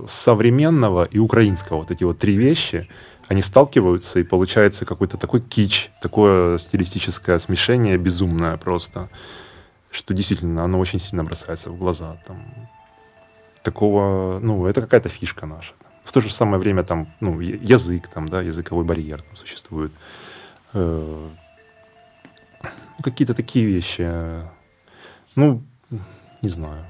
современного 0.07 1.05
и 1.05 1.19
украинского, 1.19 1.79
вот 1.79 1.91
эти 1.91 2.05
вот 2.05 2.19
три 2.19 2.37
вещи– 2.37 2.89
они 3.31 3.43
сталкиваются, 3.43 4.19
и 4.19 4.25
получается 4.25 4.85
какой-то 4.85 5.17
такой 5.17 5.41
кич, 5.41 5.93
такое 6.03 6.59
стилистическое 6.59 7.39
смешение 7.39 7.97
безумное 7.97 8.57
просто, 8.57 9.09
что 9.93 10.15
действительно 10.15 10.65
оно 10.65 10.81
очень 10.81 10.99
сильно 10.99 11.23
бросается 11.23 11.71
в 11.71 11.79
глаза. 11.79 12.21
Там. 12.27 12.43
Такого, 13.63 14.41
ну, 14.41 14.67
это 14.67 14.81
какая-то 14.81 15.09
фишка 15.09 15.47
наша. 15.47 15.75
В 16.03 16.11
то 16.11 16.21
же 16.21 16.33
самое 16.33 16.61
время 16.61 16.83
там, 16.83 17.07
ну, 17.21 17.39
язык, 17.39 18.09
там, 18.09 18.27
да, 18.27 18.43
языковой 18.43 18.85
барьер 18.85 19.23
там 19.23 19.37
существует. 19.37 19.93
Э, 20.73 21.29
ну, 22.65 23.03
какие-то 23.05 23.35
такие 23.35 23.65
вещи. 23.65 24.11
Ну, 25.37 25.63
не 26.43 26.49
знаю 26.49 26.85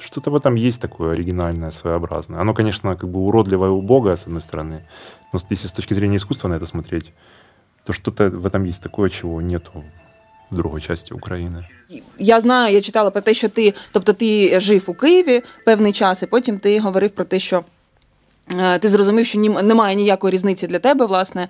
что-то 0.00 0.30
в 0.30 0.36
этом 0.36 0.56
есть 0.56 0.80
такое 0.80 1.12
оригинальное, 1.12 1.70
своеобразное. 1.70 2.40
Оно, 2.40 2.54
конечно, 2.54 2.96
как 2.96 3.10
бы 3.10 3.20
уродливое 3.20 3.68
и 3.68 3.72
убогое, 3.72 4.16
с 4.16 4.26
одной 4.26 4.42
стороны, 4.42 4.80
но 5.32 5.38
если 5.50 5.68
с 5.68 5.72
точки 5.72 5.94
зрения 5.94 6.16
искусства 6.16 6.48
на 6.48 6.56
это 6.56 6.66
смотреть, 6.66 7.12
то 7.84 7.92
что-то 7.92 8.28
в 8.28 8.46
этом 8.46 8.64
есть 8.64 8.82
такое, 8.82 9.10
чего 9.10 9.42
нету 9.42 9.84
в 10.50 10.56
другій 10.56 10.80
часті 10.80 11.14
України. 11.14 11.68
Я 12.18 12.40
знаю, 12.40 12.74
я 12.74 12.80
читала 12.80 13.10
про 13.10 13.20
те, 13.20 13.34
що 13.34 13.48
ти, 13.48 13.74
тобто 13.92 14.12
ти 14.12 14.60
жив 14.60 14.84
у 14.86 14.94
Києві 14.94 15.42
певний 15.64 15.92
час, 15.92 16.22
і 16.22 16.26
потім 16.26 16.58
ти 16.58 16.80
говорив 16.80 17.10
про 17.10 17.24
те, 17.24 17.38
що 17.38 17.64
Е, 17.81 17.81
ти 18.79 18.89
зрозумів, 18.89 19.25
що 19.25 19.39
немає 19.39 19.95
ніякої 19.95 20.33
різниці 20.33 20.67
для 20.67 20.79
тебе, 20.79 21.05
власне. 21.05 21.47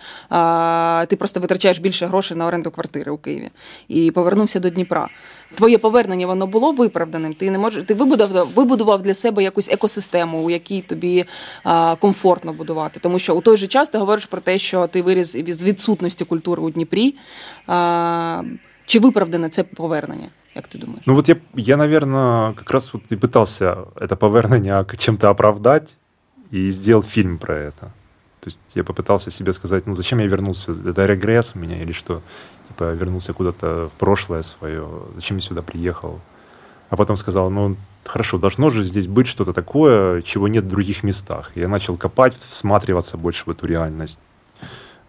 Ти 1.07 1.15
просто 1.15 1.39
витрачаєш 1.39 1.79
більше 1.79 2.05
грошей 2.05 2.37
на 2.37 2.45
оренду 2.45 2.71
квартири 2.71 3.11
у 3.11 3.17
Києві 3.17 3.49
і 3.87 4.11
повернувся 4.11 4.59
до 4.59 4.69
Дніпра. 4.69 5.07
Твоє 5.55 5.77
повернення 5.77 6.27
воно 6.27 6.47
було 6.47 6.71
виправданим. 6.71 7.33
Ти 7.33 7.51
не 7.51 7.57
можеш, 7.57 7.83
ти 7.83 7.93
вибудував 7.93 8.47
вибудував 8.55 9.01
для 9.01 9.13
себе 9.13 9.43
якусь 9.43 9.69
екосистему, 9.69 10.43
у 10.43 10.49
якій 10.49 10.81
тобі 10.81 11.25
комфортно 11.99 12.53
будувати. 12.53 12.99
Тому 12.99 13.19
що 13.19 13.35
у 13.35 13.41
той 13.41 13.57
же 13.57 13.67
час 13.67 13.89
ти 13.89 13.97
говориш 13.97 14.25
про 14.25 14.41
те, 14.41 14.57
що 14.57 14.87
ти 14.87 15.01
виріс 15.01 15.31
з 15.31 15.63
відсутності 15.63 16.25
культури 16.25 16.61
у 16.61 16.69
Дніпрі. 16.69 17.15
Чи 18.85 18.99
виправдане 18.99 19.49
це 19.49 19.63
повернення? 19.63 20.27
Як 20.55 20.67
ти 20.67 20.77
думаєш? 20.77 21.01
Ну 21.05 21.15
вот 21.15 21.29
я, 21.29 21.35
я 21.55 21.77
наверное, 21.77 22.53
как 22.53 22.71
раз 22.71 22.93
вот 22.93 23.11
и 23.11 23.15
пытался 23.15 23.77
это 23.95 24.15
повернення 24.15 24.85
чем-то 24.97 25.29
оправдать 25.29 25.95
и 26.53 26.69
сделал 26.69 27.01
фильм 27.01 27.39
про 27.39 27.55
это. 27.55 27.91
То 28.39 28.47
есть 28.47 28.59
я 28.75 28.83
попытался 28.83 29.31
себе 29.31 29.53
сказать, 29.53 29.87
ну 29.87 29.95
зачем 29.95 30.19
я 30.19 30.27
вернулся? 30.27 30.71
Это 30.71 31.07
регресс 31.07 31.53
у 31.55 31.59
меня 31.59 31.81
или 31.81 31.91
что? 31.91 32.21
Типа 32.67 32.93
вернулся 32.93 33.33
куда-то 33.33 33.89
в 33.89 33.97
прошлое 33.97 34.43
свое. 34.43 34.87
Зачем 35.15 35.37
я 35.37 35.41
сюда 35.41 35.63
приехал? 35.63 36.21
А 36.89 36.95
потом 36.95 37.17
сказал, 37.17 37.49
ну 37.49 37.75
хорошо, 38.05 38.37
должно 38.37 38.69
же 38.69 38.83
здесь 38.83 39.07
быть 39.07 39.25
что-то 39.25 39.51
такое, 39.51 40.21
чего 40.21 40.47
нет 40.47 40.65
в 40.65 40.67
других 40.67 41.01
местах. 41.01 41.51
Я 41.55 41.67
начал 41.67 41.97
копать, 41.97 42.35
всматриваться 42.35 43.17
больше 43.17 43.45
в 43.45 43.49
эту 43.49 43.65
реальность 43.65 44.21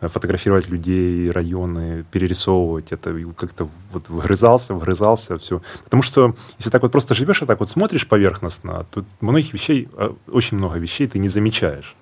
фотографировать 0.09 0.69
людей, 0.69 1.31
районы, 1.31 2.05
перерисовывать 2.11 2.93
это, 2.93 3.15
как-то 3.37 3.69
вот 3.93 4.09
вгрызался, 4.09 4.75
вгрызался, 4.75 5.37
все. 5.37 5.61
Потому 5.85 6.03
что 6.03 6.35
если 6.59 6.71
так 6.71 6.83
вот 6.83 6.93
просто 6.93 7.15
живешь 7.15 7.43
и 7.43 7.47
так 7.47 7.61
вот 7.61 7.71
смотришь 7.71 8.07
поверхностно, 8.07 8.87
то 8.91 9.05
многих 9.21 9.53
вещей, 9.53 9.89
а, 9.97 10.15
очень 10.31 10.59
много 10.59 10.79
вещей 10.79 11.07
ты 11.07 11.19
не 11.19 11.29
замечаешь. 11.29 11.97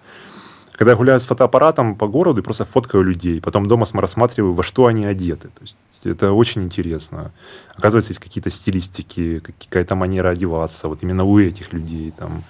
Когда 0.73 0.93
я 0.93 0.97
гуляю 0.97 1.21
с 1.21 1.27
фотоаппаратом 1.27 1.97
по 1.97 2.09
городу 2.09 2.41
и 2.41 2.45
просто 2.45 2.65
фоткаю 2.65 3.05
людей, 3.05 3.41
потом 3.41 3.67
дома 3.67 3.85
рассматриваю, 3.93 4.55
во 4.55 4.63
что 4.63 4.87
они 4.87 5.05
одеты. 5.05 5.49
То 5.49 5.63
есть 5.63 5.77
это 6.05 6.33
очень 6.33 6.63
интересно. 6.63 7.33
Оказывается, 7.77 8.11
есть 8.11 8.21
какие-то 8.21 8.51
стилистики, 8.51 9.41
какая-то 9.41 9.95
манера 9.95 10.31
одеваться, 10.31 10.89
вот 10.89 11.03
именно 11.03 11.25
у 11.25 11.39
этих 11.39 11.73
людей. 11.73 12.13
Там, 12.17 12.43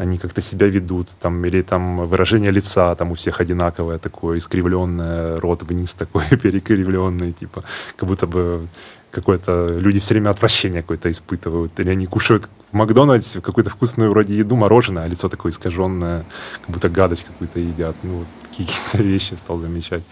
они 0.00 0.16
как-то 0.16 0.40
себя 0.40 0.66
ведут, 0.66 1.08
там, 1.20 1.44
или 1.44 1.62
там 1.62 2.06
выражение 2.06 2.50
лица 2.50 2.94
там 2.94 3.10
у 3.10 3.14
всех 3.14 3.40
одинаковое 3.40 3.98
такое, 3.98 4.38
искривленное, 4.38 5.38
рот 5.40 5.62
вниз 5.62 5.92
такой 5.92 6.24
перекривленный, 6.42 7.32
типа, 7.32 7.64
как 7.96 8.08
будто 8.08 8.26
бы 8.26 8.62
какое-то 9.10 9.66
люди 9.66 9.98
все 9.98 10.14
время 10.14 10.30
отвращение 10.30 10.80
какое-то 10.80 11.10
испытывают, 11.10 11.78
или 11.80 11.90
они 11.90 12.06
кушают 12.06 12.48
в 12.72 12.76
Макдональдсе 12.76 13.42
какую-то 13.42 13.68
вкусную 13.70 14.10
вроде 14.10 14.36
еду, 14.36 14.56
мороженое, 14.56 15.04
а 15.04 15.08
лицо 15.08 15.28
такое 15.28 15.52
искаженное, 15.52 16.24
как 16.62 16.70
будто 16.70 16.88
гадость 16.88 17.26
какую-то 17.26 17.60
едят. 17.60 17.96
Ну, 18.02 18.18
вот 18.18 18.26
какие-то 18.48 19.02
вещи 19.02 19.34
стал 19.34 19.58
замечать. 19.58 20.02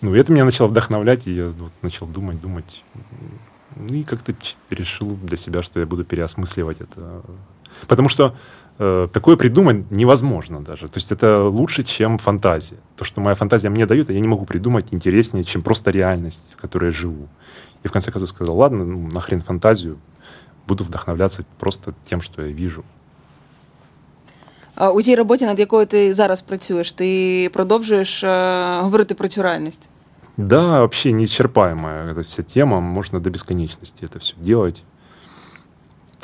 Ну, 0.00 0.16
и 0.16 0.18
это 0.18 0.32
меня 0.32 0.44
начало 0.44 0.66
вдохновлять, 0.66 1.28
и 1.28 1.32
я 1.32 1.46
вот 1.46 1.72
начал 1.82 2.06
думать, 2.06 2.40
думать. 2.40 2.82
Ну, 3.76 3.94
и 3.94 4.02
как-то 4.02 4.34
решил 4.70 5.16
для 5.22 5.36
себя, 5.36 5.62
что 5.62 5.78
я 5.78 5.86
буду 5.86 6.04
переосмысливать 6.04 6.80
это. 6.80 7.22
Потому 7.87 8.09
что 8.09 8.33
Э, 8.79 9.07
такое 9.11 9.37
придумать 9.37 9.91
невозможно 9.91 10.59
даже. 10.59 10.87
То 10.87 10.97
есть 10.97 11.11
это 11.11 11.43
лучше, 11.47 11.83
чем 11.83 12.17
фантазия. 12.17 12.77
То, 12.95 13.05
что 13.05 13.21
моя 13.21 13.35
фантазия 13.35 13.69
мне 13.69 13.85
дает, 13.85 14.09
я 14.09 14.19
не 14.19 14.27
могу 14.27 14.45
придумать 14.45 14.87
интереснее, 14.91 15.43
чем 15.43 15.61
просто 15.61 15.91
реальность, 15.91 16.55
в 16.57 16.61
которой 16.61 16.85
я 16.85 16.91
живу. 16.91 17.27
И 17.83 17.87
в 17.87 17.91
конце 17.91 18.11
концов 18.11 18.29
сказал, 18.29 18.57
ладно, 18.57 18.83
ну, 18.83 19.09
нахрен 19.13 19.41
фантазию, 19.41 19.99
буду 20.67 20.83
вдохновляться 20.83 21.43
просто 21.59 21.93
тем, 22.03 22.21
что 22.21 22.41
я 22.41 22.53
вижу. 22.53 22.83
У 24.93 25.01
тій 25.01 25.15
роботі, 25.15 25.45
над 25.45 25.59
якою 25.59 25.85
ти 25.85 26.13
зараз 26.13 26.41
працюєш, 26.41 26.91
ти 26.91 27.49
продовжуєш 27.53 28.23
е, 28.23 28.79
говорити 28.81 29.13
про 29.15 29.27
цю 29.27 29.43
реальність? 29.43 29.89
Да, 30.37 30.79
вообще 30.79 31.11
неисчерпаемая 31.11 32.13
эта 32.13 32.21
вся 32.21 32.41
тема. 32.41 32.79
Можно 32.79 33.19
до 33.19 33.29
бесконечности 33.29 34.05
это 34.05 34.17
все 34.17 34.35
делать. 34.41 34.83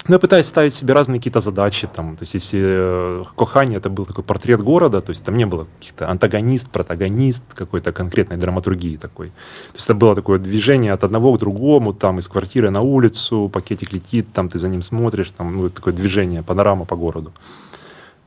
Ну, 0.06 0.14
я 0.16 0.18
пытаюсь 0.18 0.46
ставить 0.46 0.74
себе 0.74 0.92
разные 0.92 1.18
какие-то 1.18 1.40
задачи. 1.40 1.86
Там, 1.86 2.16
то 2.16 2.22
есть, 2.22 2.34
если 2.34 2.60
э, 2.62 3.24
Кохани 3.36 3.76
это 3.76 3.88
был 3.88 4.04
такой 4.04 4.22
портрет 4.22 4.60
города, 4.60 5.00
то 5.00 5.10
есть 5.10 5.24
там 5.24 5.36
не 5.36 5.46
было 5.46 5.66
каких-то 5.78 6.10
антагонист, 6.10 6.68
протагонист, 6.68 7.44
какой-то 7.54 7.90
конкретной 7.92 8.36
драматургии 8.36 8.96
такой. 8.96 9.28
То 9.28 9.76
есть 9.76 9.86
это 9.86 9.94
было 9.94 10.14
такое 10.14 10.38
движение 10.38 10.92
от 10.92 11.04
одного 11.04 11.32
к 11.32 11.38
другому, 11.38 11.94
там 11.94 12.18
из 12.18 12.28
квартиры 12.28 12.70
на 12.70 12.82
улицу, 12.82 13.48
пакетик 13.48 13.92
летит, 13.94 14.26
там 14.34 14.50
ты 14.50 14.58
за 14.58 14.68
ним 14.68 14.82
смотришь, 14.82 15.30
там 15.30 15.56
ну, 15.56 15.70
такое 15.70 15.94
движение, 15.94 16.42
панорама 16.42 16.84
по 16.84 16.96
городу. 16.96 17.32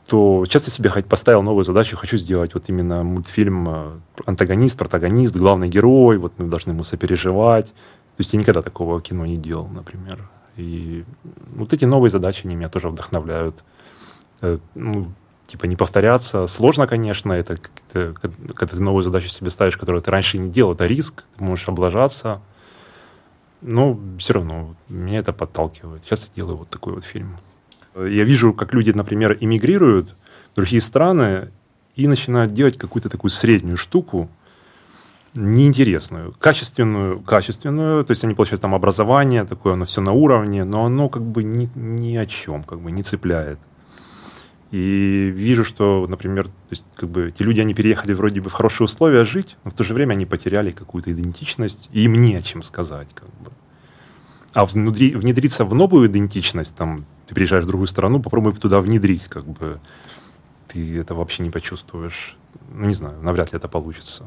То 0.07 0.45
часто 0.47 0.71
себе 0.71 0.89
поставил 1.07 1.43
новую 1.43 1.63
задачу, 1.63 1.95
хочу 1.95 2.17
сделать 2.17 2.55
вот 2.55 2.63
именно 2.69 3.03
мультфильм 3.03 3.69
э, 3.69 3.91
антагонист, 4.25 4.79
протагонист, 4.79 5.35
главный 5.35 5.69
герой, 5.69 6.17
вот 6.17 6.33
мы 6.39 6.47
должны 6.47 6.71
ему 6.71 6.83
сопереживать. 6.83 7.67
То 7.67 8.21
есть 8.21 8.33
я 8.33 8.39
никогда 8.39 8.63
такого 8.63 8.99
кино 8.99 9.27
не 9.27 9.37
делал, 9.37 9.67
например. 9.67 10.27
И 10.57 11.05
вот 11.55 11.73
эти 11.73 11.85
новые 11.85 12.11
задачи, 12.11 12.45
они 12.45 12.55
меня 12.55 12.69
тоже 12.69 12.89
вдохновляют. 12.89 13.63
Э, 14.41 14.57
ну, 14.75 15.11
типа 15.45 15.65
не 15.65 15.75
повторяться. 15.75 16.47
Сложно, 16.47 16.87
конечно, 16.87 17.31
это 17.33 17.57
когда 17.91 18.67
ты 18.67 18.79
новую 18.81 19.03
задачу 19.03 19.29
себе 19.29 19.49
ставишь, 19.49 19.77
которую 19.77 20.01
ты 20.01 20.11
раньше 20.11 20.37
не 20.37 20.49
делал, 20.49 20.73
это 20.73 20.85
риск, 20.85 21.23
ты 21.37 21.43
можешь 21.43 21.67
облажаться. 21.67 22.41
Но 23.61 23.99
все 24.19 24.33
равно 24.33 24.75
меня 24.87 25.19
это 25.19 25.33
подталкивает. 25.33 26.03
Сейчас 26.03 26.31
я 26.35 26.41
делаю 26.41 26.57
вот 26.57 26.69
такой 26.69 26.93
вот 26.93 27.03
фильм. 27.03 27.37
Я 27.95 28.23
вижу, 28.23 28.53
как 28.53 28.73
люди, 28.73 28.91
например, 28.91 29.37
эмигрируют 29.39 30.15
в 30.51 30.55
другие 30.55 30.81
страны 30.81 31.49
и 31.95 32.07
начинают 32.07 32.53
делать 32.53 32.77
какую-то 32.77 33.09
такую 33.09 33.31
среднюю 33.31 33.77
штуку, 33.77 34.29
неинтересную, 35.37 36.33
качественную, 36.39 37.19
качественную, 37.19 38.03
то 38.03 38.11
есть 38.11 38.23
они 38.23 38.33
получают 38.33 38.61
там 38.61 38.73
образование, 38.73 39.43
такое 39.45 39.73
оно 39.73 39.85
все 39.85 40.01
на 40.01 40.11
уровне, 40.11 40.63
но 40.63 40.85
оно 40.85 41.09
как 41.09 41.21
бы 41.21 41.43
ни, 41.43 41.69
ни 41.75 42.17
о 42.17 42.25
чем, 42.25 42.63
как 42.63 42.81
бы 42.81 42.91
не 42.91 43.03
цепляет. 43.03 43.59
И 44.71 45.31
вижу, 45.33 45.63
что, 45.63 46.05
например, 46.09 46.47
то 46.47 46.71
есть, 46.71 46.83
как 46.95 47.09
бы, 47.09 47.29
эти 47.29 47.41
люди, 47.41 47.61
они 47.61 47.73
переехали 47.73 48.13
вроде 48.13 48.41
бы 48.41 48.49
в 48.49 48.53
хорошие 48.53 48.85
условия 48.85 49.23
жить, 49.23 49.55
но 49.63 49.71
в 49.71 49.73
то 49.73 49.83
же 49.85 49.93
время 49.93 50.13
они 50.13 50.25
потеряли 50.25 50.71
какую-то 50.71 51.11
идентичность, 51.13 51.89
и 51.93 52.01
им 52.01 52.15
не 52.15 52.35
о 52.35 52.41
чем 52.41 52.61
сказать. 52.61 53.07
Как 53.13 53.29
бы. 53.39 53.51
А 54.53 54.65
внутри, 54.65 55.15
внедриться 55.15 55.63
в 55.63 55.73
новую 55.73 56.07
идентичность, 56.07 56.75
там, 56.75 57.05
ты 57.27 57.35
приезжаешь 57.35 57.63
в 57.63 57.67
другую 57.67 57.87
страну, 57.87 58.21
попробуй 58.21 58.53
туда 58.53 58.81
внедрить, 58.81 59.27
как 59.27 59.45
бы, 59.45 59.79
ты 60.67 60.99
это 60.99 61.15
вообще 61.15 61.43
не 61.43 61.49
почувствуешь. 61.49 62.35
Ну, 62.73 62.87
не 62.87 62.93
знаю, 62.93 63.21
навряд 63.21 63.53
ли 63.53 63.57
это 63.57 63.69
получится. 63.69 64.25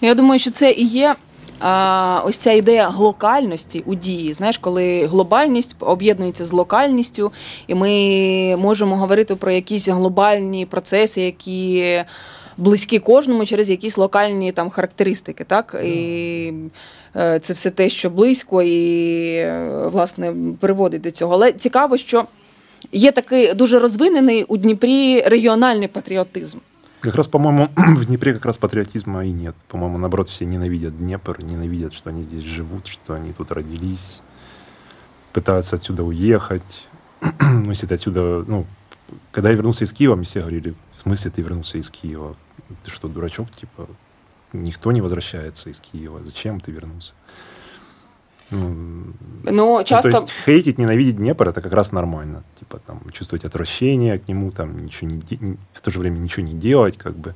Я 0.00 0.14
думаю, 0.14 0.38
що 0.38 0.50
це 0.50 0.72
і 0.72 0.84
є 0.84 1.14
а, 1.60 2.22
ось 2.24 2.36
ця 2.36 2.52
ідея 2.52 2.88
глокальності 2.88 3.82
у 3.86 3.94
дії. 3.94 4.32
Знаєш, 4.32 4.58
коли 4.58 5.06
глобальність 5.06 5.76
об'єднується 5.80 6.44
з 6.44 6.52
локальністю, 6.52 7.32
і 7.66 7.74
ми 7.74 8.56
можемо 8.56 8.96
говорити 8.96 9.34
про 9.34 9.52
якісь 9.52 9.88
глобальні 9.88 10.66
процеси, 10.66 11.20
які 11.20 12.04
близькі 12.56 12.98
кожному 12.98 13.44
через 13.44 13.70
якісь 13.70 13.96
локальні 13.96 14.52
там 14.52 14.70
характеристики, 14.70 15.44
так 15.44 15.76
і 15.84 16.52
е, 17.16 17.38
це 17.38 17.52
все 17.52 17.70
те, 17.70 17.88
що 17.88 18.10
близько, 18.10 18.62
і 18.62 19.34
е, 19.34 19.82
власне 19.86 20.34
приводить 20.60 21.00
до 21.00 21.10
цього. 21.10 21.34
Але 21.34 21.52
цікаво, 21.52 21.96
що 21.96 22.24
є 22.92 23.12
такий 23.12 23.54
дуже 23.54 23.78
розвинений 23.78 24.44
у 24.44 24.56
Дніпрі 24.56 25.20
регіональний 25.20 25.88
патріотизм. 25.88 26.58
Как 27.00 27.14
раз, 27.14 27.28
по-моему, 27.28 27.70
в 27.76 28.04
Днепре 28.04 28.34
как 28.34 28.44
раз 28.44 28.58
патриотизма 28.58 29.24
и 29.24 29.32
нет. 29.32 29.56
По-моему, 29.68 29.96
наоборот, 29.96 30.28
все 30.28 30.44
ненавидят 30.44 30.98
Днепр, 30.98 31.42
ненавидят, 31.42 31.94
что 31.94 32.10
они 32.10 32.24
здесь 32.24 32.44
живут, 32.44 32.86
что 32.86 33.14
они 33.14 33.32
тут 33.32 33.52
родились, 33.52 34.20
пытаются 35.32 35.76
отсюда 35.76 36.04
уехать. 36.04 36.88
ну, 37.40 37.70
если 37.70 37.86
ты 37.86 37.94
отсюда, 37.94 38.44
ну, 38.46 38.66
когда 39.32 39.48
я 39.48 39.56
вернулся 39.56 39.84
из 39.84 39.92
Киева, 39.94 40.14
мне 40.14 40.26
все 40.26 40.40
говорили, 40.40 40.74
в 40.94 41.00
смысле 41.00 41.30
ты 41.30 41.40
вернулся 41.40 41.78
из 41.78 41.90
Киева? 41.90 42.36
Ты 42.84 42.90
что, 42.90 43.08
дурачок? 43.08 43.50
Типа, 43.50 43.88
никто 44.52 44.92
не 44.92 45.00
возвращается 45.00 45.70
из 45.70 45.80
Киева. 45.80 46.22
Зачем 46.22 46.60
ты 46.60 46.70
вернулся? 46.70 47.14
Ну, 48.51 49.13
ну, 49.43 49.83
часто... 49.83 50.09
Ну, 50.09 50.11
то 50.11 50.21
есть 50.21 50.33
хейтить, 50.45 50.77
ненавидеть 50.77 51.17
Днепр 51.17 51.49
это 51.49 51.61
как 51.61 51.73
раз 51.73 51.91
нормально. 51.91 52.43
Типа 52.59 52.79
там 52.85 52.99
чувствовать 53.11 53.45
отвращение 53.45 54.19
к 54.19 54.27
нему, 54.27 54.51
там 54.51 54.85
ничего 54.85 55.11
не 55.11 55.57
в 55.73 55.81
то 55.81 55.91
же 55.91 55.99
время 55.99 56.17
ничего 56.17 56.45
не 56.45 56.53
делать, 56.53 56.97
как 56.97 57.15
бы. 57.15 57.35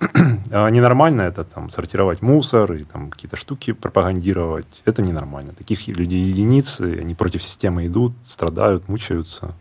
А 0.51 0.69
ненормально 0.69 1.21
это 1.21 1.43
там 1.43 1.69
сортировать 1.69 2.21
мусор 2.21 2.73
и 2.73 2.83
там 2.83 3.09
какие-то 3.09 3.37
штуки 3.37 3.73
пропагандировать. 3.73 4.81
Это 4.85 5.01
ненормально. 5.01 5.53
Таких 5.53 5.87
людей 5.87 6.21
единицы, 6.21 6.99
они 7.01 7.15
против 7.15 7.41
системы 7.43 7.85
идут, 7.85 8.13
страдают, 8.23 8.89
мучаются. 8.89 9.53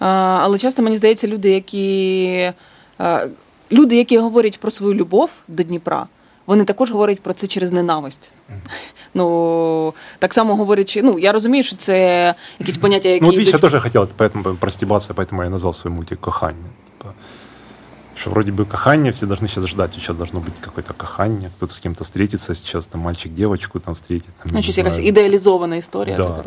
А, 0.00 0.40
але 0.42 0.58
часто 0.58 0.82
мені 0.82 0.96
здається, 0.96 1.26
люди, 1.26 1.50
які 1.50 2.52
люди, 3.72 3.96
які 3.96 4.18
говорять 4.18 4.60
про 4.60 4.70
свою 4.70 4.94
любов 4.94 5.30
до 5.48 5.62
Дніпра, 5.62 6.06
вони 6.48 6.64
також 6.64 6.90
говорять 6.90 7.20
про 7.20 7.32
це 7.32 7.46
через 7.46 7.72
ненависть. 7.72 8.32
Ну, 9.14 9.94
так 10.18 10.34
само 10.34 10.56
говорячи, 10.56 11.02
ну, 11.02 11.18
я 11.18 11.32
розумію, 11.32 11.64
що 11.64 11.76
це 11.76 12.34
якісь 12.58 12.78
поняття, 12.78 13.08
які... 13.08 13.22
Ну, 13.22 13.28
от 13.28 13.36
видишь, 13.36 13.52
я 13.52 13.58
теж 13.58 13.82
хотів 13.82 14.08
поэтому 14.18 14.56
простебаться, 14.56 15.14
поэтому 15.14 15.42
я 15.44 15.50
назвал 15.50 15.72
свой 15.72 15.94
мультик 15.94 16.20
«Кохання». 16.20 16.68
Типа, 16.98 17.14
что 18.16 18.30
вроде 18.30 18.52
бы 18.52 18.64
кахання, 18.64 19.10
все 19.10 19.26
должны 19.26 19.48
сейчас 19.48 19.66
ждать, 19.66 19.94
сейчас 19.94 20.16
должно 20.16 20.40
быть 20.40 20.60
какое-то 20.60 20.94
кахання, 20.94 21.50
кто-то 21.56 21.72
с 21.72 21.80
кем-то 21.80 22.04
встретится, 22.04 22.54
сейчас 22.54 22.86
там 22.86 23.00
мальчик 23.00 23.32
девочку 23.32 23.80
там 23.80 23.94
встретит. 23.94 24.34
Там, 24.42 24.48
Значит, 24.50 24.78
якась 24.78 24.98
ідеалізована 24.98 25.76
історія. 25.76 26.16
Да. 26.16 26.44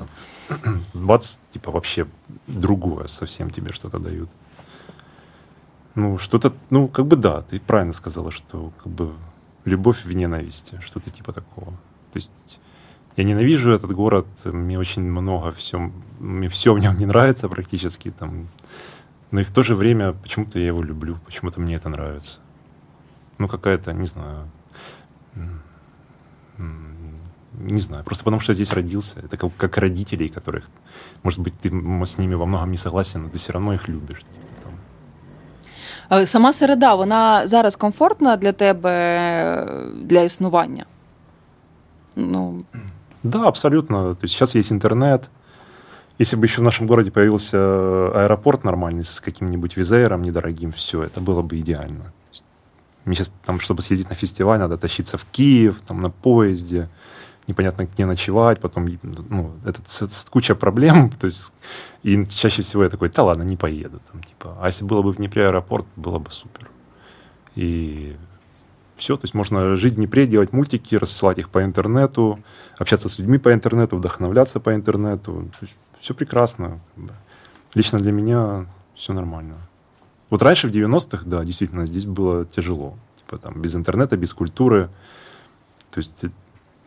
Бац, 0.94 1.40
типа 1.54 1.72
вообще 1.72 2.06
другое 2.48 3.08
совсем 3.08 3.50
тебе 3.50 3.74
что-то 3.74 4.00
дают. 4.00 4.30
Ну, 5.96 6.18
что-то, 6.18 6.52
ну, 6.70 6.88
как 6.88 7.06
бы 7.06 7.16
да, 7.16 7.42
ты 7.42 7.60
правильно 7.60 7.94
сказала, 7.94 8.32
что 8.32 8.72
как 8.84 8.94
бы 8.94 9.10
любовь 9.65 10.05
в 10.05 10.13
ненависти, 10.13 10.81
что-то 10.81 11.11
типа 11.11 11.33
такого. 11.33 11.73
То 12.13 12.17
есть 12.17 12.31
я 13.17 13.25
ненавижу 13.25 13.71
этот 13.71 13.93
город, 13.93 14.27
мне 14.45 14.79
очень 14.79 15.03
много 15.03 15.53
все, 15.53 15.93
мне 16.19 16.49
все 16.49 16.75
в 16.75 16.79
нем 16.79 16.97
не 16.97 17.07
нравится 17.07 17.49
практически, 17.49 18.11
там, 18.11 18.49
но 19.31 19.41
и 19.41 19.45
в 19.45 19.51
то 19.53 19.63
же 19.63 19.75
время 19.75 20.13
почему-то 20.13 20.59
я 20.59 20.67
его 20.67 20.83
люблю, 20.83 21.19
почему-то 21.27 21.61
мне 21.61 21.77
это 21.77 21.89
нравится. 21.89 22.41
Ну, 23.39 23.49
какая-то, 23.49 23.93
не 23.93 24.07
знаю, 24.07 24.49
не 27.55 27.81
знаю, 27.81 28.05
просто 28.05 28.25
потому 28.25 28.41
что 28.41 28.55
здесь 28.55 28.73
родился. 28.73 29.21
Это 29.21 29.37
как, 29.37 29.55
как 29.57 29.77
родителей, 29.77 30.29
которых, 30.29 30.69
может 31.23 31.41
быть, 31.41 31.59
ты 31.59 31.71
с 31.71 32.19
ними 32.19 32.35
во 32.35 32.47
многом 32.47 32.71
не 32.71 32.77
согласен, 32.77 33.23
но 33.23 33.29
ты 33.29 33.39
все 33.39 33.53
равно 33.53 33.75
их 33.75 33.89
любишь. 33.89 34.23
Сама 36.25 36.53
середа, 36.53 36.95
вона 36.95 37.47
зараз 37.47 37.77
комфортна 37.77 38.37
для 38.37 38.53
тебе 38.53 39.67
для 39.95 40.21
існування? 40.23 40.85
Ну... 42.17 42.59
Да, 43.23 43.47
абсолютно. 43.47 44.15
То 44.15 44.25
есть 44.25 44.35
сейчас 44.35 44.57
есть 44.57 44.73
интернет. 44.73 45.31
Если 46.19 46.37
бы 46.37 46.45
еще 46.45 46.61
в 46.61 46.65
нашем 46.65 46.87
городе 46.87 47.11
появился 47.11 47.59
аэропорт 48.15 48.65
нормальный 48.65 49.05
с 49.05 49.21
каким-нибудь 49.21 49.77
визаером 49.77 50.23
недорогим, 50.23 50.71
все, 50.73 51.03
это 51.03 51.21
было 51.21 51.43
бы 51.43 51.59
идеально. 51.59 52.13
Мне 53.05 53.17
сейчас, 53.17 53.33
там, 53.45 53.61
чтобы 53.61 53.83
съездить 53.83 54.11
на 54.11 54.17
фестиваль, 54.17 54.59
надо 54.59 54.77
тащиться 54.77 55.17
в 55.17 55.25
Киев, 55.25 55.81
там, 55.87 56.01
на 56.01 56.11
поезде 56.11 56.89
непонятно 57.49 57.85
где 57.85 58.07
ночевать, 58.07 58.61
потом, 58.61 58.87
ну, 59.03 59.53
это, 59.65 59.81
это 59.81 60.15
куча 60.31 60.55
проблем, 60.55 61.11
то 61.21 61.27
есть, 61.27 61.53
и 62.03 62.25
чаще 62.27 62.63
всего 62.63 62.85
я 62.85 62.89
такой, 62.89 63.09
да 63.11 63.23
ладно, 63.23 63.43
не 63.43 63.57
поеду, 63.57 64.01
там, 64.11 64.23
типа, 64.23 64.57
а 64.61 64.67
если 64.67 64.85
было 64.85 65.03
бы 65.03 65.13
в 65.13 65.17
Днепре 65.17 65.47
аэропорт, 65.47 65.87
было 65.97 66.19
бы 66.19 66.31
супер. 66.31 66.71
И 67.55 68.17
все, 68.97 69.17
то 69.17 69.25
есть 69.25 69.35
можно 69.35 69.77
жить 69.77 69.95
в 69.95 69.97
Днепре, 69.97 70.27
делать 70.27 70.53
мультики, 70.53 70.95
рассылать 70.95 71.39
их 71.39 71.49
по 71.51 71.63
интернету, 71.63 72.39
общаться 72.79 73.09
с 73.09 73.19
людьми 73.19 73.39
по 73.39 73.53
интернету, 73.53 73.97
вдохновляться 73.97 74.61
по 74.61 74.75
интернету, 74.75 75.51
все 75.99 76.15
прекрасно. 76.15 76.81
Лично 77.75 77.99
для 77.99 78.13
меня 78.13 78.67
все 78.95 79.13
нормально. 79.13 79.57
Вот 80.31 80.43
раньше, 80.43 80.69
в 80.69 80.71
90-х, 80.71 81.25
да, 81.27 81.45
действительно, 81.45 81.87
здесь 81.87 82.07
было 82.07 82.45
тяжело. 82.47 82.97
Типа 83.17 83.37
там 83.39 83.61
без 83.61 83.75
интернета, 83.75 84.17
без 84.17 84.33
культуры. 84.33 84.89
То 85.91 85.99
есть 85.99 86.25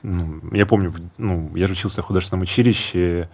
ну, 0.05 0.41
я 0.51 0.65
помню, 0.65 0.93
ну, 1.17 1.51
я 1.55 1.67
же 1.67 1.73
учился 1.73 2.01
в 2.01 2.05
художественном 2.05 2.43
училище, 2.43 3.27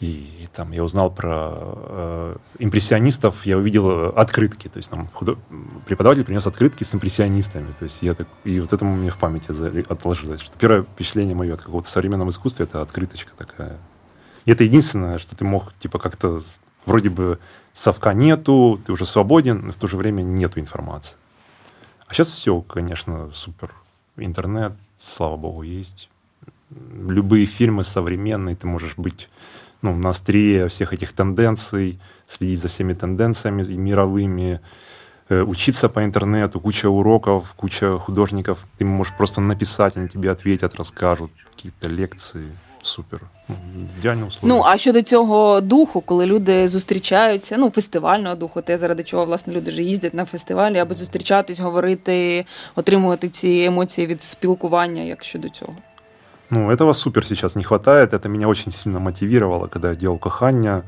и, 0.00 0.06
и 0.06 0.48
там 0.52 0.72
я 0.72 0.82
узнал 0.82 1.12
про 1.14 1.50
э, 1.54 2.36
импрессионистов, 2.58 3.46
я 3.46 3.56
увидел 3.56 4.08
открытки, 4.18 4.66
то 4.66 4.78
есть 4.78 4.90
там 4.90 5.06
худо... 5.12 5.38
преподаватель 5.86 6.24
принес 6.24 6.44
открытки 6.46 6.82
с 6.82 6.92
импрессионистами, 6.92 7.72
то 7.78 7.84
есть 7.84 8.02
я 8.02 8.14
так, 8.14 8.26
и 8.42 8.58
вот 8.58 8.72
это 8.72 8.84
мне 8.84 9.10
в 9.10 9.16
памяти 9.16 9.52
отложилось, 9.88 10.40
что 10.40 10.58
первое 10.58 10.82
впечатление 10.82 11.36
мое 11.36 11.54
от 11.54 11.62
какого-то 11.62 11.88
современного 11.88 12.30
искусства 12.30 12.64
это 12.64 12.82
открыточка 12.82 13.30
такая. 13.38 13.78
И 14.44 14.50
это 14.50 14.64
единственное, 14.64 15.18
что 15.18 15.36
ты 15.36 15.44
мог 15.44 15.72
типа 15.78 16.00
как-то 16.00 16.40
вроде 16.84 17.10
бы 17.10 17.38
совка 17.72 18.12
нету, 18.12 18.80
ты 18.84 18.90
уже 18.90 19.06
свободен, 19.06 19.66
но 19.66 19.72
в 19.72 19.76
то 19.76 19.86
же 19.86 19.96
время 19.96 20.22
нету 20.22 20.58
информации. 20.58 21.16
А 22.08 22.14
сейчас 22.14 22.30
все, 22.30 22.60
конечно, 22.60 23.30
супер. 23.32 23.72
Интернет, 24.16 24.72
слава 25.02 25.36
богу, 25.36 25.62
есть. 25.62 26.08
Любые 27.08 27.46
фильмы 27.46 27.84
современные, 27.84 28.56
ты 28.56 28.66
можешь 28.66 28.96
быть 28.96 29.28
ну, 29.82 29.94
на 29.94 30.10
острие 30.10 30.68
всех 30.68 30.92
этих 30.92 31.12
тенденций, 31.12 32.00
следить 32.26 32.60
за 32.60 32.68
всеми 32.68 32.94
тенденциями 32.94 33.62
мировыми, 33.62 34.60
э, 35.28 35.42
учиться 35.42 35.88
по 35.88 36.04
интернету, 36.04 36.60
куча 36.60 36.88
уроков, 36.88 37.52
куча 37.54 37.98
художников. 37.98 38.64
Ты 38.78 38.84
можешь 38.84 39.14
просто 39.16 39.40
написать, 39.40 39.96
они 39.96 40.08
тебе 40.08 40.30
ответят, 40.30 40.76
расскажут, 40.76 41.30
какие-то 41.50 41.88
лекции. 41.88 42.46
Супер. 42.80 43.20
Ну, 43.74 43.86
ідеальне 43.98 44.26
условия. 44.26 44.56
Ну, 44.56 44.62
а 44.66 44.78
щодо 44.78 45.02
цього 45.02 45.60
духу, 45.60 46.00
коли 46.00 46.26
люди 46.26 46.68
зустрічаються, 46.68 47.56
ну, 47.58 47.70
фестивального 47.70 48.34
духу, 48.34 48.60
те, 48.60 48.78
заради 48.78 49.02
чого, 49.02 49.24
власне, 49.24 49.52
люди 49.52 49.70
вже 49.70 49.82
їздять 49.82 50.14
на 50.14 50.24
фестивалі, 50.24 50.78
аби 50.78 50.94
зустрічатись, 50.94 51.60
говорити, 51.60 52.46
отримувати 52.76 53.28
ці 53.28 53.48
емоції 53.48 54.06
від 54.06 54.22
спілкування, 54.22 55.02
як 55.02 55.24
щодо 55.24 55.48
цього. 55.48 55.72
Ну, 56.50 56.70
этого 56.70 56.94
супер 56.94 57.24
сейчас 57.24 57.56
не 57.56 57.62
хватает. 57.62 58.12
Это 58.12 58.28
меня 58.28 58.46
очень 58.46 58.72
сильно 58.72 59.00
мотивировало, 59.00 59.68
когда 59.68 59.88
я 59.88 59.94
делал 59.94 60.18
кахання, 60.18 60.82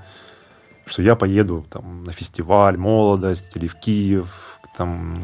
что 0.86 1.02
я 1.02 1.16
поеду 1.16 1.64
там, 1.68 2.04
на 2.04 2.12
фестиваль 2.12 2.76
«Молодость» 2.76 3.56
или 3.56 3.66
в 3.66 3.74
Киев, 3.74 4.58
там, 4.76 5.16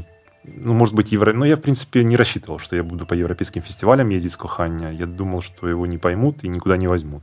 ну, 0.56 0.74
может 0.74 0.94
быть, 0.94 1.12
евро... 1.12 1.32
Ну, 1.32 1.44
я, 1.44 1.56
в 1.56 1.60
принципе, 1.60 2.04
не 2.04 2.16
рассчитывал, 2.16 2.58
что 2.58 2.76
я 2.76 2.82
буду 2.82 3.06
по 3.06 3.14
европейским 3.14 3.62
фестивалям 3.62 4.10
ездить 4.10 4.32
с 4.32 4.36
Кохання. 4.36 4.90
Я 4.92 5.06
думал, 5.06 5.42
что 5.42 5.68
его 5.68 5.86
не 5.86 5.98
поймут 5.98 6.44
и 6.44 6.48
никуда 6.48 6.76
не 6.76 6.88
возьмут. 6.88 7.22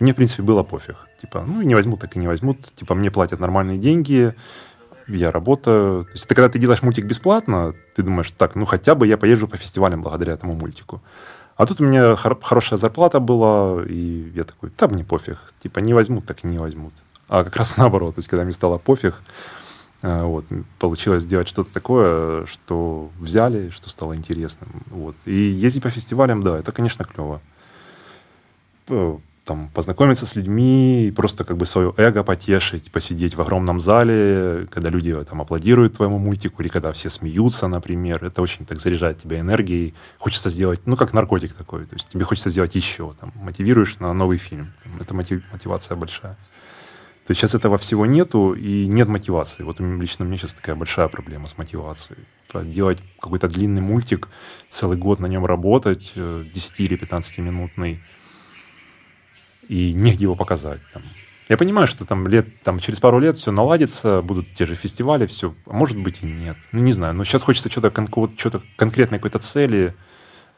мне, 0.00 0.12
в 0.12 0.16
принципе, 0.16 0.42
было 0.42 0.62
пофиг. 0.62 0.96
Типа, 1.20 1.44
ну, 1.46 1.62
не 1.62 1.74
возьмут, 1.74 2.00
так 2.00 2.16
и 2.16 2.18
не 2.18 2.28
возьмут. 2.28 2.58
Типа, 2.74 2.94
мне 2.94 3.10
платят 3.10 3.40
нормальные 3.40 3.78
деньги, 3.78 4.34
я 5.08 5.30
работаю. 5.30 6.04
То 6.04 6.12
есть 6.12 6.26
это 6.26 6.34
когда 6.34 6.48
ты 6.48 6.58
делаешь 6.58 6.82
мультик 6.82 7.04
бесплатно, 7.04 7.74
ты 7.94 8.02
думаешь, 8.02 8.30
так, 8.30 8.54
ну 8.54 8.64
хотя 8.64 8.94
бы 8.94 9.06
я 9.06 9.16
поезжу 9.16 9.48
по 9.48 9.56
фестивалям 9.56 10.02
благодаря 10.02 10.32
этому 10.32 10.54
мультику. 10.54 11.02
А 11.56 11.66
тут 11.66 11.80
у 11.80 11.84
меня 11.84 12.16
хор- 12.16 12.40
хорошая 12.42 12.78
зарплата 12.78 13.20
была, 13.20 13.84
и 13.86 14.32
я 14.34 14.44
такой, 14.44 14.72
да 14.78 14.88
мне 14.88 15.04
пофиг. 15.04 15.38
Типа 15.58 15.80
не 15.80 15.94
возьмут, 15.94 16.24
так 16.24 16.44
и 16.44 16.46
не 16.46 16.58
возьмут. 16.58 16.94
А 17.28 17.44
как 17.44 17.56
раз 17.56 17.76
наоборот, 17.78 18.14
то 18.14 18.18
есть 18.20 18.28
когда 18.28 18.44
мне 18.44 18.52
стало 18.52 18.78
пофиг, 18.78 19.22
вот, 20.02 20.46
получилось 20.78 21.24
сделать 21.24 21.48
что-то 21.48 21.72
такое, 21.72 22.46
что 22.46 23.10
взяли, 23.18 23.70
что 23.70 23.90
стало 23.90 24.16
интересным. 24.16 24.82
Вот. 24.86 25.16
И 25.26 25.34
ездить 25.34 25.82
по 25.82 25.90
фестивалям, 25.90 26.42
да, 26.42 26.58
это, 26.58 26.72
конечно, 26.72 27.04
клево 27.04 27.40
там, 29.50 29.68
познакомиться 29.74 30.26
с 30.26 30.36
людьми, 30.36 31.12
просто 31.16 31.42
как 31.42 31.56
бы 31.56 31.66
свое 31.66 31.92
эго 31.96 32.22
потешить, 32.22 32.92
посидеть 32.92 33.34
в 33.34 33.40
огромном 33.40 33.80
зале, 33.80 34.68
когда 34.70 34.90
люди 34.90 35.12
там 35.24 35.40
аплодируют 35.40 35.96
твоему 35.96 36.18
мультику, 36.18 36.62
или 36.62 36.68
когда 36.68 36.92
все 36.92 37.10
смеются, 37.10 37.66
например. 37.66 38.24
Это 38.24 38.42
очень 38.42 38.64
так 38.64 38.78
заряжает 38.78 39.18
тебя 39.18 39.40
энергией. 39.40 39.94
Хочется 40.18 40.50
сделать, 40.50 40.82
ну, 40.86 40.96
как 40.96 41.12
наркотик 41.12 41.52
такой. 41.54 41.84
То 41.86 41.96
есть 41.96 42.08
тебе 42.08 42.24
хочется 42.24 42.50
сделать 42.50 42.76
еще, 42.76 43.12
там, 43.20 43.32
мотивируешь 43.34 43.98
на 43.98 44.12
новый 44.12 44.38
фильм. 44.38 44.72
Там, 44.84 44.92
это 45.00 45.14
мотив, 45.14 45.42
мотивация 45.52 45.96
большая. 45.96 46.36
То 47.26 47.32
есть 47.32 47.40
сейчас 47.40 47.54
этого 47.54 47.78
всего 47.78 48.06
нету, 48.06 48.54
и 48.54 48.86
нет 48.86 49.08
мотивации. 49.08 49.62
Вот 49.62 49.78
лично 49.78 50.24
у 50.24 50.28
меня 50.28 50.38
сейчас 50.38 50.54
такая 50.54 50.74
большая 50.74 51.08
проблема 51.08 51.46
с 51.46 51.56
мотивацией. 51.58 52.18
Делать 52.52 52.98
какой-то 53.20 53.46
длинный 53.46 53.80
мультик, 53.80 54.28
целый 54.68 54.96
год 54.96 55.20
на 55.20 55.26
нем 55.26 55.46
работать, 55.46 56.12
10 56.14 56.16
э, 56.16 56.82
или 56.82 56.98
15-минутный, 56.98 58.00
и 59.68 59.92
негде 59.92 60.24
его 60.24 60.34
показать. 60.34 60.80
Там. 60.92 61.02
Я 61.48 61.56
понимаю, 61.56 61.86
что 61.86 62.04
там 62.04 62.26
лет, 62.26 62.60
там 62.62 62.80
через 62.80 63.00
пару 63.00 63.18
лет 63.20 63.36
все 63.36 63.52
наладится, 63.52 64.22
будут 64.22 64.52
те 64.54 64.66
же 64.66 64.74
фестивали, 64.74 65.26
все, 65.26 65.54
а 65.66 65.72
может 65.72 65.98
быть 65.98 66.22
и 66.22 66.26
нет. 66.26 66.56
Ну, 66.72 66.80
не 66.80 66.92
знаю, 66.92 67.14
но 67.14 67.24
сейчас 67.24 67.42
хочется 67.42 67.70
что-то, 67.70 67.90
кон- 67.90 68.36
что-то 68.36 68.62
конкретной 68.76 69.18
какой-то 69.18 69.38
цели, 69.38 69.94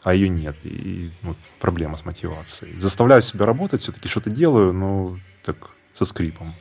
а 0.02 0.14
ее 0.14 0.28
нет. 0.28 0.56
И 0.64 1.10
вот, 1.22 1.36
проблема 1.60 1.96
с 1.96 2.04
мотивацией. 2.04 2.78
Заставляю 2.78 3.22
себя 3.22 3.46
работать, 3.46 3.82
все-таки 3.82 4.08
что-то 4.08 4.30
делаю, 4.30 4.72
но 4.72 5.18
так 5.44 5.70
со 5.94 6.06
скрипом. 6.06 6.52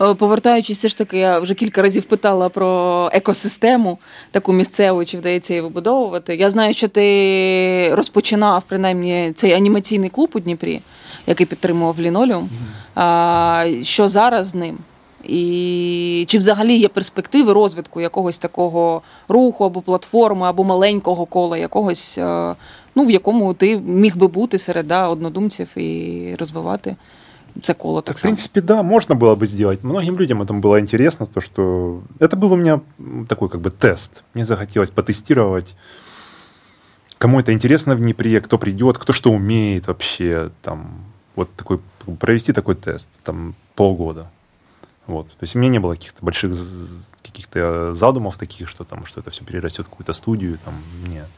Е, 0.00 0.14
повертаючись, 0.14 0.78
все 0.78 0.88
ж 0.88 0.98
таки, 0.98 1.18
я 1.18 1.38
вже 1.38 1.54
кілька 1.54 1.82
разів 1.82 2.04
питала 2.04 2.48
про 2.48 3.10
екосистему, 3.12 3.98
таку 4.30 4.52
місцеву, 4.52 5.04
чи 5.04 5.18
вдається 5.18 5.54
її 5.54 5.60
вибудовувати. 5.60 6.36
Я 6.36 6.50
знаю, 6.50 6.74
що 6.74 6.88
ти 6.88 7.94
розпочинав 7.94 8.62
принаймні 8.68 9.32
цей 9.34 9.52
анімаційний 9.52 10.10
клуб 10.10 10.30
у 10.34 10.40
Дніпрі, 10.40 10.80
який 11.26 11.46
підтримував 11.46 12.00
лінолеум. 12.00 12.48
А, 12.94 13.66
Що 13.82 14.08
зараз 14.08 14.46
з 14.46 14.54
ним? 14.54 14.78
І 15.24 16.24
чи 16.28 16.38
взагалі 16.38 16.76
є 16.76 16.88
перспективи 16.88 17.52
розвитку 17.52 18.00
якогось 18.00 18.38
такого 18.38 19.02
руху 19.28 19.64
або 19.64 19.80
платформи, 19.80 20.46
або 20.46 20.64
маленького 20.64 21.26
кола, 21.26 21.58
якогось, 21.58 22.18
е, 22.18 22.54
ну 22.94 23.04
в 23.04 23.10
якому 23.10 23.54
ти 23.54 23.78
міг 23.78 24.16
би 24.16 24.26
бути 24.28 24.58
серед 24.58 24.86
да, 24.86 25.08
однодумців 25.08 25.78
і 25.78 26.36
розвивати? 26.38 26.96
Це 27.60 27.74
коло 27.74 28.00
так, 28.00 28.18
В 28.18 28.22
принципе, 28.22 28.60
да, 28.60 28.82
можно 28.82 29.14
было 29.14 29.34
бы 29.36 29.46
сделать. 29.46 29.82
Многим 29.82 30.16
людям 30.16 30.42
это 30.42 30.60
было 30.60 30.80
интересно, 30.80 31.26
то 31.26 31.40
что 31.40 32.02
это 32.18 32.36
был 32.36 32.52
у 32.52 32.56
меня 32.56 32.80
такой 33.28 33.48
как 33.48 33.60
бы 33.60 33.70
тест. 33.70 34.22
Мне 34.34 34.46
захотелось 34.46 34.90
потестировать, 34.90 35.74
кому 37.18 37.40
это 37.40 37.52
интересно 37.52 37.94
в 37.94 38.00
Днепре, 38.00 38.40
кто 38.40 38.58
придет, 38.58 38.98
кто 38.98 39.12
что 39.12 39.30
умеет 39.32 39.86
вообще, 39.86 40.50
там, 40.62 41.04
вот 41.36 41.48
такой, 41.54 41.80
провести 42.18 42.52
такой 42.52 42.74
тест, 42.74 43.10
там, 43.22 43.54
полгода. 43.74 44.30
Вот. 45.06 45.28
То 45.28 45.44
есть 45.44 45.56
у 45.56 45.58
меня 45.58 45.70
не 45.70 45.78
было 45.80 45.94
каких-то 45.94 46.24
больших 46.24 46.52
каких-то 47.22 47.94
задумов 47.94 48.36
таких, 48.36 48.68
что 48.68 48.84
там, 48.84 49.06
что 49.06 49.20
это 49.20 49.30
все 49.30 49.44
перерастет 49.44 49.86
в 49.86 49.90
какую-то 49.90 50.12
студию, 50.12 50.58
там, 50.64 50.74
нет. 51.06 51.28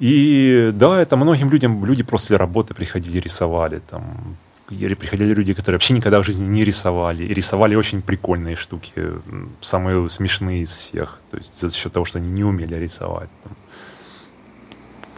И 0.00 0.70
да, 0.74 1.00
это 1.00 1.16
многим 1.16 1.50
людям, 1.50 1.84
люди 1.84 2.02
после 2.02 2.36
работы 2.36 2.74
приходили, 2.74 3.18
рисовали, 3.18 3.78
там, 3.78 4.36
приходили 4.68 5.34
люди, 5.34 5.54
которые 5.54 5.76
вообще 5.76 5.94
никогда 5.94 6.20
в 6.20 6.24
жизни 6.24 6.46
не 6.46 6.64
рисовали, 6.64 7.24
и 7.24 7.34
рисовали 7.34 7.74
очень 7.74 8.02
прикольные 8.02 8.56
штуки, 8.56 8.92
самые 9.60 10.08
смешные 10.08 10.62
из 10.62 10.74
всех, 10.74 11.20
то 11.30 11.36
есть 11.36 11.60
за 11.60 11.70
счет 11.70 11.92
того, 11.92 12.04
что 12.04 12.18
они 12.18 12.30
не 12.30 12.44
умели 12.44 12.74
рисовать. 12.74 13.30
Там, 13.42 13.52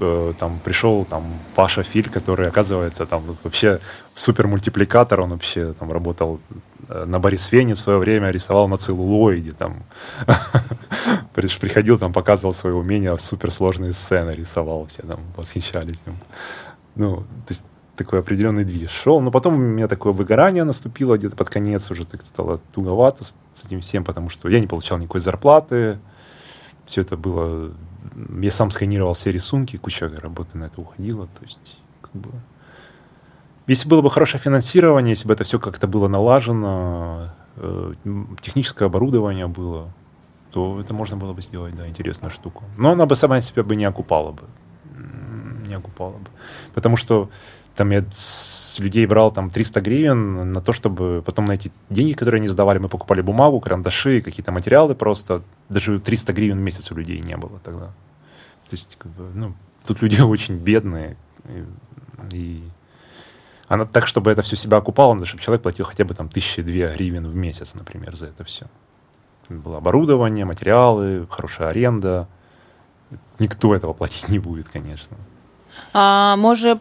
э, 0.00 0.32
там 0.38 0.60
пришел 0.64 1.04
там 1.04 1.24
Паша 1.54 1.82
Филь, 1.82 2.10
который, 2.10 2.48
оказывается, 2.48 3.06
там 3.06 3.36
вообще 3.44 3.80
супер 4.14 4.48
мультипликатор, 4.48 5.20
он 5.20 5.30
вообще 5.30 5.72
там 5.74 5.92
работал 5.92 6.40
э, 6.88 7.04
на 7.04 7.20
Борисфене 7.20 7.74
в 7.74 7.78
свое 7.78 7.98
время, 7.98 8.30
рисовал 8.30 8.68
на 8.68 8.76
целлулоиде, 8.76 9.52
там 9.52 9.84
приходил, 11.34 11.98
там 11.98 12.12
показывал 12.12 12.52
свое 12.52 12.74
умение, 12.74 13.16
суперсложные 13.16 13.92
сцены 13.92 14.32
рисовал, 14.32 14.86
все 14.86 15.02
там 15.02 15.20
восхищались. 15.36 16.00
Ну, 16.96 17.16
то 17.16 17.50
есть 17.50 17.64
такой 17.96 18.20
определенный 18.20 18.64
движ 18.64 18.90
шел. 18.90 19.20
Но 19.20 19.30
потом 19.30 19.54
у 19.54 19.58
меня 19.58 19.88
такое 19.88 20.12
выгорание 20.12 20.64
наступило 20.64 21.16
где-то 21.16 21.36
под 21.36 21.50
конец, 21.50 21.90
уже 21.90 22.04
так 22.04 22.22
стало 22.22 22.58
туговато 22.72 23.24
с, 23.24 23.64
этим 23.64 23.80
всем, 23.80 24.04
потому 24.04 24.28
что 24.28 24.48
я 24.48 24.60
не 24.60 24.66
получал 24.66 24.98
никакой 24.98 25.20
зарплаты. 25.20 25.98
Все 26.84 27.00
это 27.00 27.16
было... 27.16 27.72
Я 28.40 28.50
сам 28.50 28.70
сканировал 28.70 29.14
все 29.14 29.32
рисунки, 29.32 29.76
куча 29.76 30.08
работы 30.08 30.56
на 30.58 30.64
это 30.64 30.80
уходила. 30.80 31.26
То 31.26 31.42
есть, 31.42 31.78
как 32.00 32.12
бы... 32.12 32.30
Если 33.66 33.88
было 33.88 34.00
бы 34.00 34.10
хорошее 34.10 34.40
финансирование, 34.40 35.10
если 35.10 35.26
бы 35.26 35.34
это 35.34 35.42
все 35.42 35.58
как-то 35.58 35.88
было 35.88 36.06
налажено, 36.06 37.34
э, 37.56 37.92
техническое 38.40 38.84
оборудование 38.84 39.48
было, 39.48 39.92
то 40.52 40.80
это 40.80 40.94
можно 40.94 41.16
было 41.16 41.32
бы 41.32 41.42
сделать, 41.42 41.74
да, 41.74 41.88
интересную 41.88 42.30
штуку. 42.30 42.64
Но 42.78 42.90
она 42.90 43.06
бы 43.06 43.16
сама 43.16 43.40
себя 43.40 43.62
бы 43.64 43.74
не 43.74 43.84
окупала 43.84 44.32
бы. 44.32 44.42
Не 45.68 45.74
окупала 45.74 46.12
бы. 46.12 46.30
Потому 46.74 46.96
что 46.96 47.28
там 47.76 47.90
я 47.90 48.04
с 48.10 48.78
людей 48.78 49.06
брал 49.06 49.30
там 49.30 49.50
300 49.50 49.80
гривен 49.80 50.50
на 50.50 50.60
то, 50.60 50.72
чтобы 50.72 51.22
потом 51.24 51.44
найти 51.44 51.70
деньги, 51.90 52.14
которые 52.14 52.38
они 52.38 52.48
сдавали. 52.48 52.78
Мы 52.78 52.88
покупали 52.88 53.20
бумагу, 53.20 53.60
карандаши, 53.60 54.22
какие-то 54.22 54.50
материалы 54.50 54.94
просто. 54.94 55.42
Даже 55.68 56.00
300 56.00 56.32
гривен 56.32 56.58
в 56.58 56.62
месяц 56.62 56.90
у 56.90 56.94
людей 56.94 57.20
не 57.20 57.36
было 57.36 57.58
тогда. 57.60 57.86
То 58.68 58.72
есть, 58.72 58.96
как 58.98 59.12
бы, 59.12 59.30
ну, 59.34 59.54
тут 59.86 60.02
люди 60.02 60.20
очень 60.22 60.56
бедные. 60.56 61.16
И, 61.48 61.64
и 62.32 62.62
она 63.68 63.84
так, 63.84 64.06
чтобы 64.06 64.30
это 64.30 64.42
все 64.42 64.56
себя 64.56 64.78
окупало, 64.78 65.14
надо, 65.14 65.26
чтобы 65.26 65.42
человек 65.42 65.62
платил 65.62 65.84
хотя 65.84 66.04
бы 66.04 66.14
там 66.14 66.28
тысячи 66.28 66.62
две 66.62 66.92
гривен 66.92 67.24
в 67.24 67.34
месяц, 67.34 67.74
например, 67.74 68.14
за 68.14 68.26
это 68.26 68.44
все. 68.44 68.66
Было 69.48 69.78
оборудование, 69.78 70.44
материалы, 70.44 71.26
хорошая 71.30 71.68
аренда. 71.68 72.26
Никто 73.38 73.74
этого 73.74 73.92
платить 73.92 74.28
не 74.28 74.38
будет, 74.38 74.68
конечно. 74.68 75.16
А, 75.95 76.35
Може, 76.35 76.75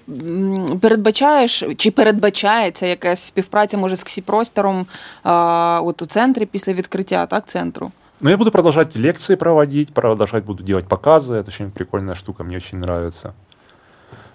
передбачаєш 0.80 1.64
чи 1.76 1.90
передбачається 1.90 2.86
якась 2.86 3.20
співпраця 3.20 3.78
може 3.78 3.96
з 3.96 4.04
ксіпростором 4.04 4.86
а, 5.22 5.80
от 5.84 6.02
у 6.02 6.06
центрі 6.06 6.46
після 6.46 6.72
відкриття 6.72 7.26
так, 7.26 7.46
центру? 7.46 7.92
Ну, 8.20 8.30
я 8.30 8.36
буду 8.36 8.50
продолжать 8.50 8.96
лекции 8.96 9.36
проводить, 9.36 9.94
продолжать 9.94 10.44
буду 10.44 10.62
делать 10.62 10.86
показы. 10.86 11.34
Это 11.34 11.48
очень 11.48 11.70
прикольная 11.70 12.14
штука, 12.14 12.44
мне 12.44 12.56
очень 12.56 12.78
нравится. 12.78 13.32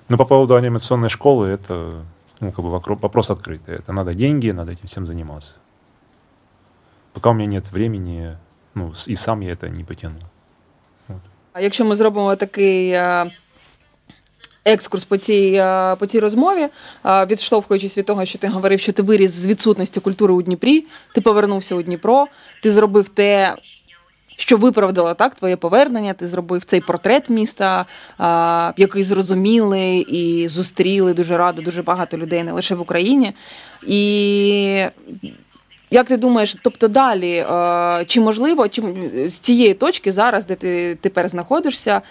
Но 0.09 0.17
по 0.17 0.25
поводу 0.25 0.55
анимационной 0.55 1.09
школы, 1.09 1.47
это 1.47 2.03
ну, 2.39 2.51
как 2.51 2.65
бы 2.65 2.71
вопрос 2.71 3.29
открытый. 3.29 3.75
Это 3.75 3.93
надо 3.93 4.13
деньги, 4.13 4.49
надо 4.51 4.71
этим 4.71 4.85
всем 4.85 5.05
заниматься. 5.05 5.53
Пока 7.13 7.29
у 7.29 7.33
меня 7.33 7.47
нет 7.47 7.71
времени, 7.71 8.37
ну, 8.73 8.93
и 9.07 9.15
сам 9.15 9.41
я 9.41 9.51
это 9.51 9.69
не 9.69 9.83
потяну. 9.83 10.19
Вот. 11.07 11.21
А 11.53 11.61
якщо 11.61 11.85
ми 11.85 11.95
зробимо 11.95 12.35
такий 12.35 12.91
екскурс 14.64 15.04
по 15.04 15.16
цій 15.16 15.52
е, 15.54 15.96
по 15.96 16.06
цій 16.06 16.20
розмові, 16.20 16.68
е, 17.06 17.26
відштовхуючись 17.26 17.98
від 17.98 18.06
того, 18.06 18.24
що 18.24 18.38
ти 18.38 18.48
говорив, 18.48 18.80
що 18.80 18.92
ти 18.92 19.02
виріс 19.02 19.30
з 19.30 19.46
відсутності 19.46 20.00
культури 20.00 20.34
у 20.34 20.42
Дніпрі, 20.42 20.84
ти 21.14 21.20
повернувся 21.20 21.74
у 21.74 21.82
Дніпро, 21.82 22.26
ти 22.62 22.70
зробив 22.70 23.08
те. 23.08 23.56
Що 24.36 24.56
виправдало 24.56 25.14
так 25.14 25.34
твоє 25.34 25.56
повернення? 25.56 26.12
Ти 26.12 26.26
зробив 26.26 26.64
цей 26.64 26.80
портрет 26.80 27.30
міста, 27.30 27.86
а, 28.18 28.72
який 28.76 29.02
зрозуміли 29.02 30.04
і 30.08 30.48
зустріли 30.48 31.14
дуже 31.14 31.36
радо, 31.36 31.62
дуже 31.62 31.82
багато 31.82 32.18
людей, 32.18 32.42
не 32.42 32.52
лише 32.52 32.74
в 32.74 32.80
Україні. 32.80 33.32
І 33.86 34.86
як 35.90 36.06
ти 36.06 36.16
думаєш, 36.16 36.56
тобто 36.62 36.88
далі, 36.88 37.46
чи 38.06 38.20
можливо, 38.20 38.68
чи 38.68 38.82
з 39.26 39.38
цієї 39.38 39.74
точки 39.74 40.12
зараз, 40.12 40.46
де 40.46 40.54
ти 40.54 40.94
тепер 40.94 41.28
знаходишся, 41.28 42.02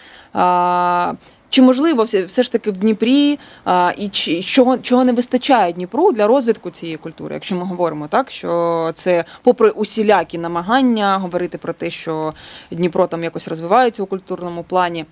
чи 1.50 1.62
можливо 1.62 2.04
все, 2.04 2.24
все 2.24 2.44
ж 2.44 2.52
таки 2.52 2.72
в 2.72 2.78
Дніпрі 2.78 3.40
а, 3.66 3.94
і 3.98 4.10
чи, 4.10 4.44
чого 4.44 4.78
чого 4.78 5.04
не 5.04 5.14
вистачає 5.14 5.74
Дніпру 5.74 6.12
для 6.12 6.28
розвитку 6.28 6.70
цієї 6.70 6.98
культури, 6.98 7.36
якщо 7.36 7.56
ми 7.56 7.64
говоримо 7.64 8.08
так, 8.08 8.32
що 8.32 8.92
це, 8.94 9.26
попри 9.44 9.70
усілякі 9.70 10.38
намагання 10.38 11.18
говорити 11.18 11.58
про 11.58 11.74
те, 11.74 11.90
що 11.90 12.34
Дніпро 12.72 13.08
там 13.08 13.24
якось 13.24 13.48
розвивається 13.48 14.04
у 14.04 14.06
культурному 14.06 14.64
плані. 14.64 15.06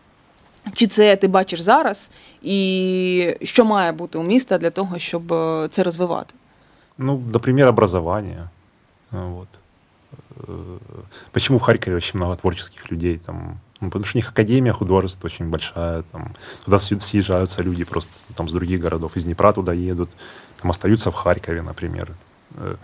Чи 0.74 0.88
це 0.88 1.16
ти 1.16 1.28
бачиш 1.28 1.60
зараз, 1.60 2.12
і 2.42 3.36
що 3.42 3.66
має 3.66 3.92
бути 3.92 4.18
у 4.18 4.24
міста 4.24 4.58
для 4.58 4.70
того, 4.70 5.00
щоб 5.00 5.34
е, 5.34 5.68
це 5.72 5.84
розвивати? 5.84 6.34
Ну, 6.98 7.24
например, 7.34 7.68
образование. 7.68 8.50
Вот. 9.12 9.48
Э, 10.48 10.78
почему 11.32 11.60
в 11.60 11.62
Харькове 11.62 11.98
очень 11.98 12.20
много 12.20 12.36
творческих 12.36 12.92
людей? 12.92 13.18
Там, 13.18 13.60
ну, 13.80 13.90
потому 13.90 14.06
что 14.06 14.18
у 14.18 14.20
них 14.20 14.30
академия 14.30 14.74
художеств 14.74 15.24
очень 15.24 15.50
большая. 15.50 16.04
Там, 16.12 16.36
туда 16.66 16.80
съезжаются 16.80 17.62
люди 17.62 17.84
просто 17.84 18.12
там, 18.36 18.48
с 18.48 18.54
других 18.54 18.80
городов. 18.80 19.16
Из 19.16 19.26
Днепра 19.26 19.54
туда 19.54 19.74
едут, 19.74 20.10
там 20.60 20.72
остаются 20.72 21.12
в 21.12 21.16
Харькове, 21.16 21.62
например. 21.62 22.16
Э, 22.56 22.76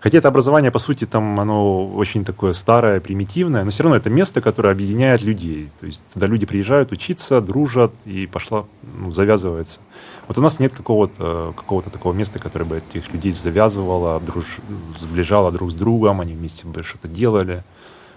хотя 0.00 0.18
это 0.18 0.26
образование, 0.26 0.72
по 0.72 0.80
сути, 0.80 1.06
там 1.06 1.38
оно 1.38 1.86
очень 1.88 2.24
такое 2.24 2.52
старое, 2.52 3.00
примитивное, 3.00 3.62
но 3.62 3.70
все 3.70 3.84
равно 3.84 3.96
это 3.96 4.10
место, 4.10 4.40
которое 4.40 4.72
объединяет 4.72 5.22
людей. 5.22 5.70
То 5.78 5.86
есть 5.86 6.02
туда 6.12 6.26
люди 6.26 6.46
приезжают 6.46 6.90
учиться, 6.90 7.40
дружат, 7.40 7.92
и 8.04 8.26
пошла, 8.26 8.66
ну, 8.82 9.12
завязывается. 9.12 9.80
Вот 10.26 10.36
у 10.36 10.42
нас 10.42 10.58
нет 10.58 10.72
какого-то 10.72 11.54
какого 11.56 11.82
такого 11.82 12.12
места, 12.12 12.40
которое 12.40 12.64
бы 12.64 12.78
этих 12.78 13.12
людей 13.12 13.30
завязывало, 13.30 14.18
друж... 14.18 14.58
сближало 14.98 15.52
друг 15.52 15.70
с 15.70 15.74
другом, 15.74 16.20
они 16.20 16.34
вместе 16.34 16.66
бы 16.66 16.82
что-то 16.82 17.06
делали. 17.06 17.62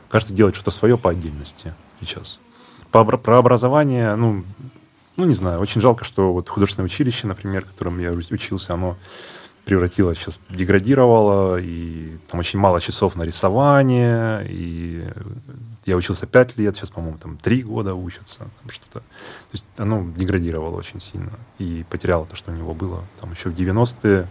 Каждый 0.10 0.34
делает 0.34 0.56
что-то 0.56 0.72
свое 0.72 0.98
по 0.98 1.12
отдельности 1.12 1.76
сейчас. 2.06 2.40
По, 2.92 3.04
про 3.06 3.38
образование, 3.38 4.16
ну, 4.16 4.44
ну, 5.16 5.26
не 5.26 5.34
знаю, 5.34 5.60
очень 5.60 5.82
жалко, 5.82 6.06
что 6.06 6.34
вот 6.34 6.50
художественное 6.50 6.86
училище, 6.86 7.28
например, 7.28 7.66
в 7.66 7.70
котором 7.70 8.00
я 8.00 8.12
учился, 8.12 8.74
оно 8.74 8.98
превратилось, 9.66 10.18
сейчас 10.18 10.40
деградировало, 10.50 11.58
и 11.58 12.18
там 12.28 12.40
очень 12.40 12.60
мало 12.60 12.82
часов 12.82 13.16
на 13.16 13.24
рисование, 13.24 14.46
и 14.50 15.08
я 15.86 15.96
учился 15.96 16.28
пять 16.28 16.58
лет, 16.58 16.76
сейчас, 16.76 16.90
по-моему, 16.90 17.18
там 17.18 17.38
три 17.38 17.64
года 17.64 17.96
учатся, 17.96 18.48
что-то. 18.70 19.00
То 19.00 19.54
есть 19.54 19.66
оно 19.78 20.06
деградировало 20.16 20.78
очень 20.78 21.00
сильно 21.00 21.32
и 21.60 21.86
потеряло 21.90 22.26
то, 22.26 22.36
что 22.36 22.52
у 22.52 22.56
него 22.56 22.74
было 22.74 23.04
там 23.22 23.32
еще 23.32 23.50
в 23.50 23.54
90-е. 23.54 24.28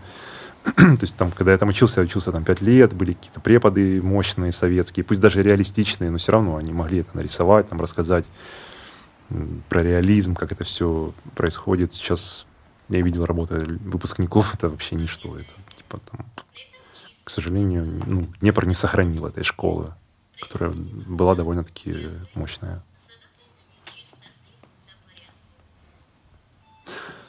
то 0.76 0.98
есть 1.00 1.16
там, 1.16 1.32
когда 1.32 1.52
я 1.52 1.58
там 1.58 1.70
учился, 1.70 2.00
я 2.00 2.04
учился 2.04 2.30
там 2.30 2.44
пять 2.44 2.60
лет, 2.60 2.94
были 2.94 3.14
какие-то 3.14 3.40
преподы 3.40 4.00
мощные 4.00 4.52
советские, 4.52 5.04
пусть 5.04 5.20
даже 5.20 5.42
реалистичные, 5.42 6.10
но 6.10 6.18
все 6.18 6.32
равно 6.32 6.56
они 6.56 6.72
могли 6.72 7.00
это 7.00 7.16
нарисовать, 7.16 7.68
там 7.68 7.80
рассказать 7.80 8.26
про 9.68 9.82
реализм, 9.82 10.34
как 10.34 10.52
это 10.52 10.64
все 10.64 11.12
происходит. 11.34 11.94
Сейчас 11.94 12.46
я 12.88 13.00
видел 13.00 13.24
работы 13.24 13.64
выпускников, 13.80 14.54
это 14.54 14.68
вообще 14.68 14.94
ничто. 14.94 15.36
Это, 15.36 15.52
типа, 15.74 15.98
там, 16.10 16.26
к 17.24 17.30
сожалению, 17.30 18.02
ну, 18.06 18.26
Днепр 18.40 18.66
не 18.66 18.74
сохранил 18.74 19.26
этой 19.26 19.42
школы, 19.42 19.94
которая 20.40 20.72
была 20.72 21.34
довольно-таки 21.34 22.10
мощная. 22.34 22.84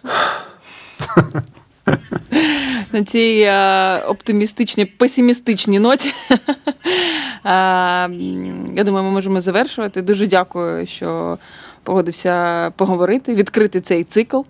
На 2.93 3.03
цій 3.03 3.43
е, 3.47 3.97
оптимістичній, 4.07 4.85
песимістичній 4.85 5.79
ноті. 5.79 6.13
Я 7.45 8.83
думаю, 8.85 9.05
ми 9.05 9.11
можемо 9.11 9.39
завершувати. 9.39 10.01
Дуже 10.01 10.27
дякую, 10.27 10.87
що 10.87 11.37
погодився 11.83 12.71
поговорити, 12.75 13.35
відкрити 13.35 13.81
цей 13.81 14.03
цикл. 14.03 14.41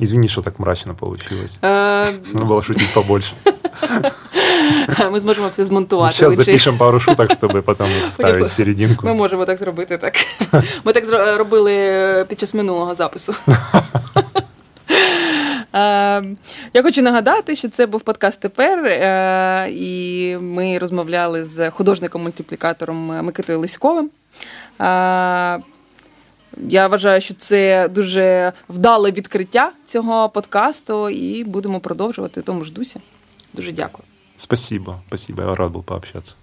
Извини, 0.00 0.28
что 0.28 0.42
так 0.42 0.58
мрачно 0.58 0.94
получилось. 0.94 1.58
Надо 1.62 2.46
было 2.46 2.62
шутить 2.62 2.94
побольше. 2.94 3.32
Ми 5.12 5.20
зможемо 5.20 5.48
все 5.48 5.64
змонтувати. 5.64 6.16
Зараз 6.16 6.34
запишемо 6.34 6.78
пару 6.78 7.00
шуток, 7.00 7.32
щоб 7.32 7.62
потім 7.64 7.86
вставити 8.04 8.42
в 8.42 8.50
серединку. 8.50 9.06
Ми 9.06 9.14
можемо 9.14 9.44
так 9.44 9.58
зробити. 9.58 9.98
так. 9.98 10.14
Ми 10.84 10.92
так 10.92 11.36
робили 11.38 12.24
під 12.28 12.40
час 12.40 12.54
минулого 12.54 12.94
запису. 12.94 13.34
Я 16.74 16.82
хочу 16.82 17.02
нагадати, 17.02 17.56
що 17.56 17.68
це 17.68 17.86
був 17.86 18.00
подкаст 18.00 18.40
тепер, 18.40 18.86
і 19.70 20.36
ми 20.40 20.78
розмовляли 20.78 21.44
з 21.44 21.70
художником-мультиплікатором 21.70 23.22
Микитою 23.22 23.60
Лиськовим. 23.60 24.10
Я 26.68 26.86
вважаю, 26.86 27.20
що 27.20 27.34
це 27.34 27.88
дуже 27.88 28.52
вдале 28.68 29.10
відкриття 29.10 29.72
цього 29.84 30.28
подкасту, 30.28 31.10
і 31.10 31.44
будемо 31.44 31.80
продовжувати 31.80 32.42
тому 32.42 32.64
ж 32.64 32.72
дусі. 32.72 33.00
Дуже 33.52 33.72
дякую. 33.72 34.04
Спасибо, 34.36 35.00
спасибо. 35.08 35.42
Я 35.42 35.54
рад 35.54 35.72
был 35.72 35.82
пообщаться. 35.82 36.36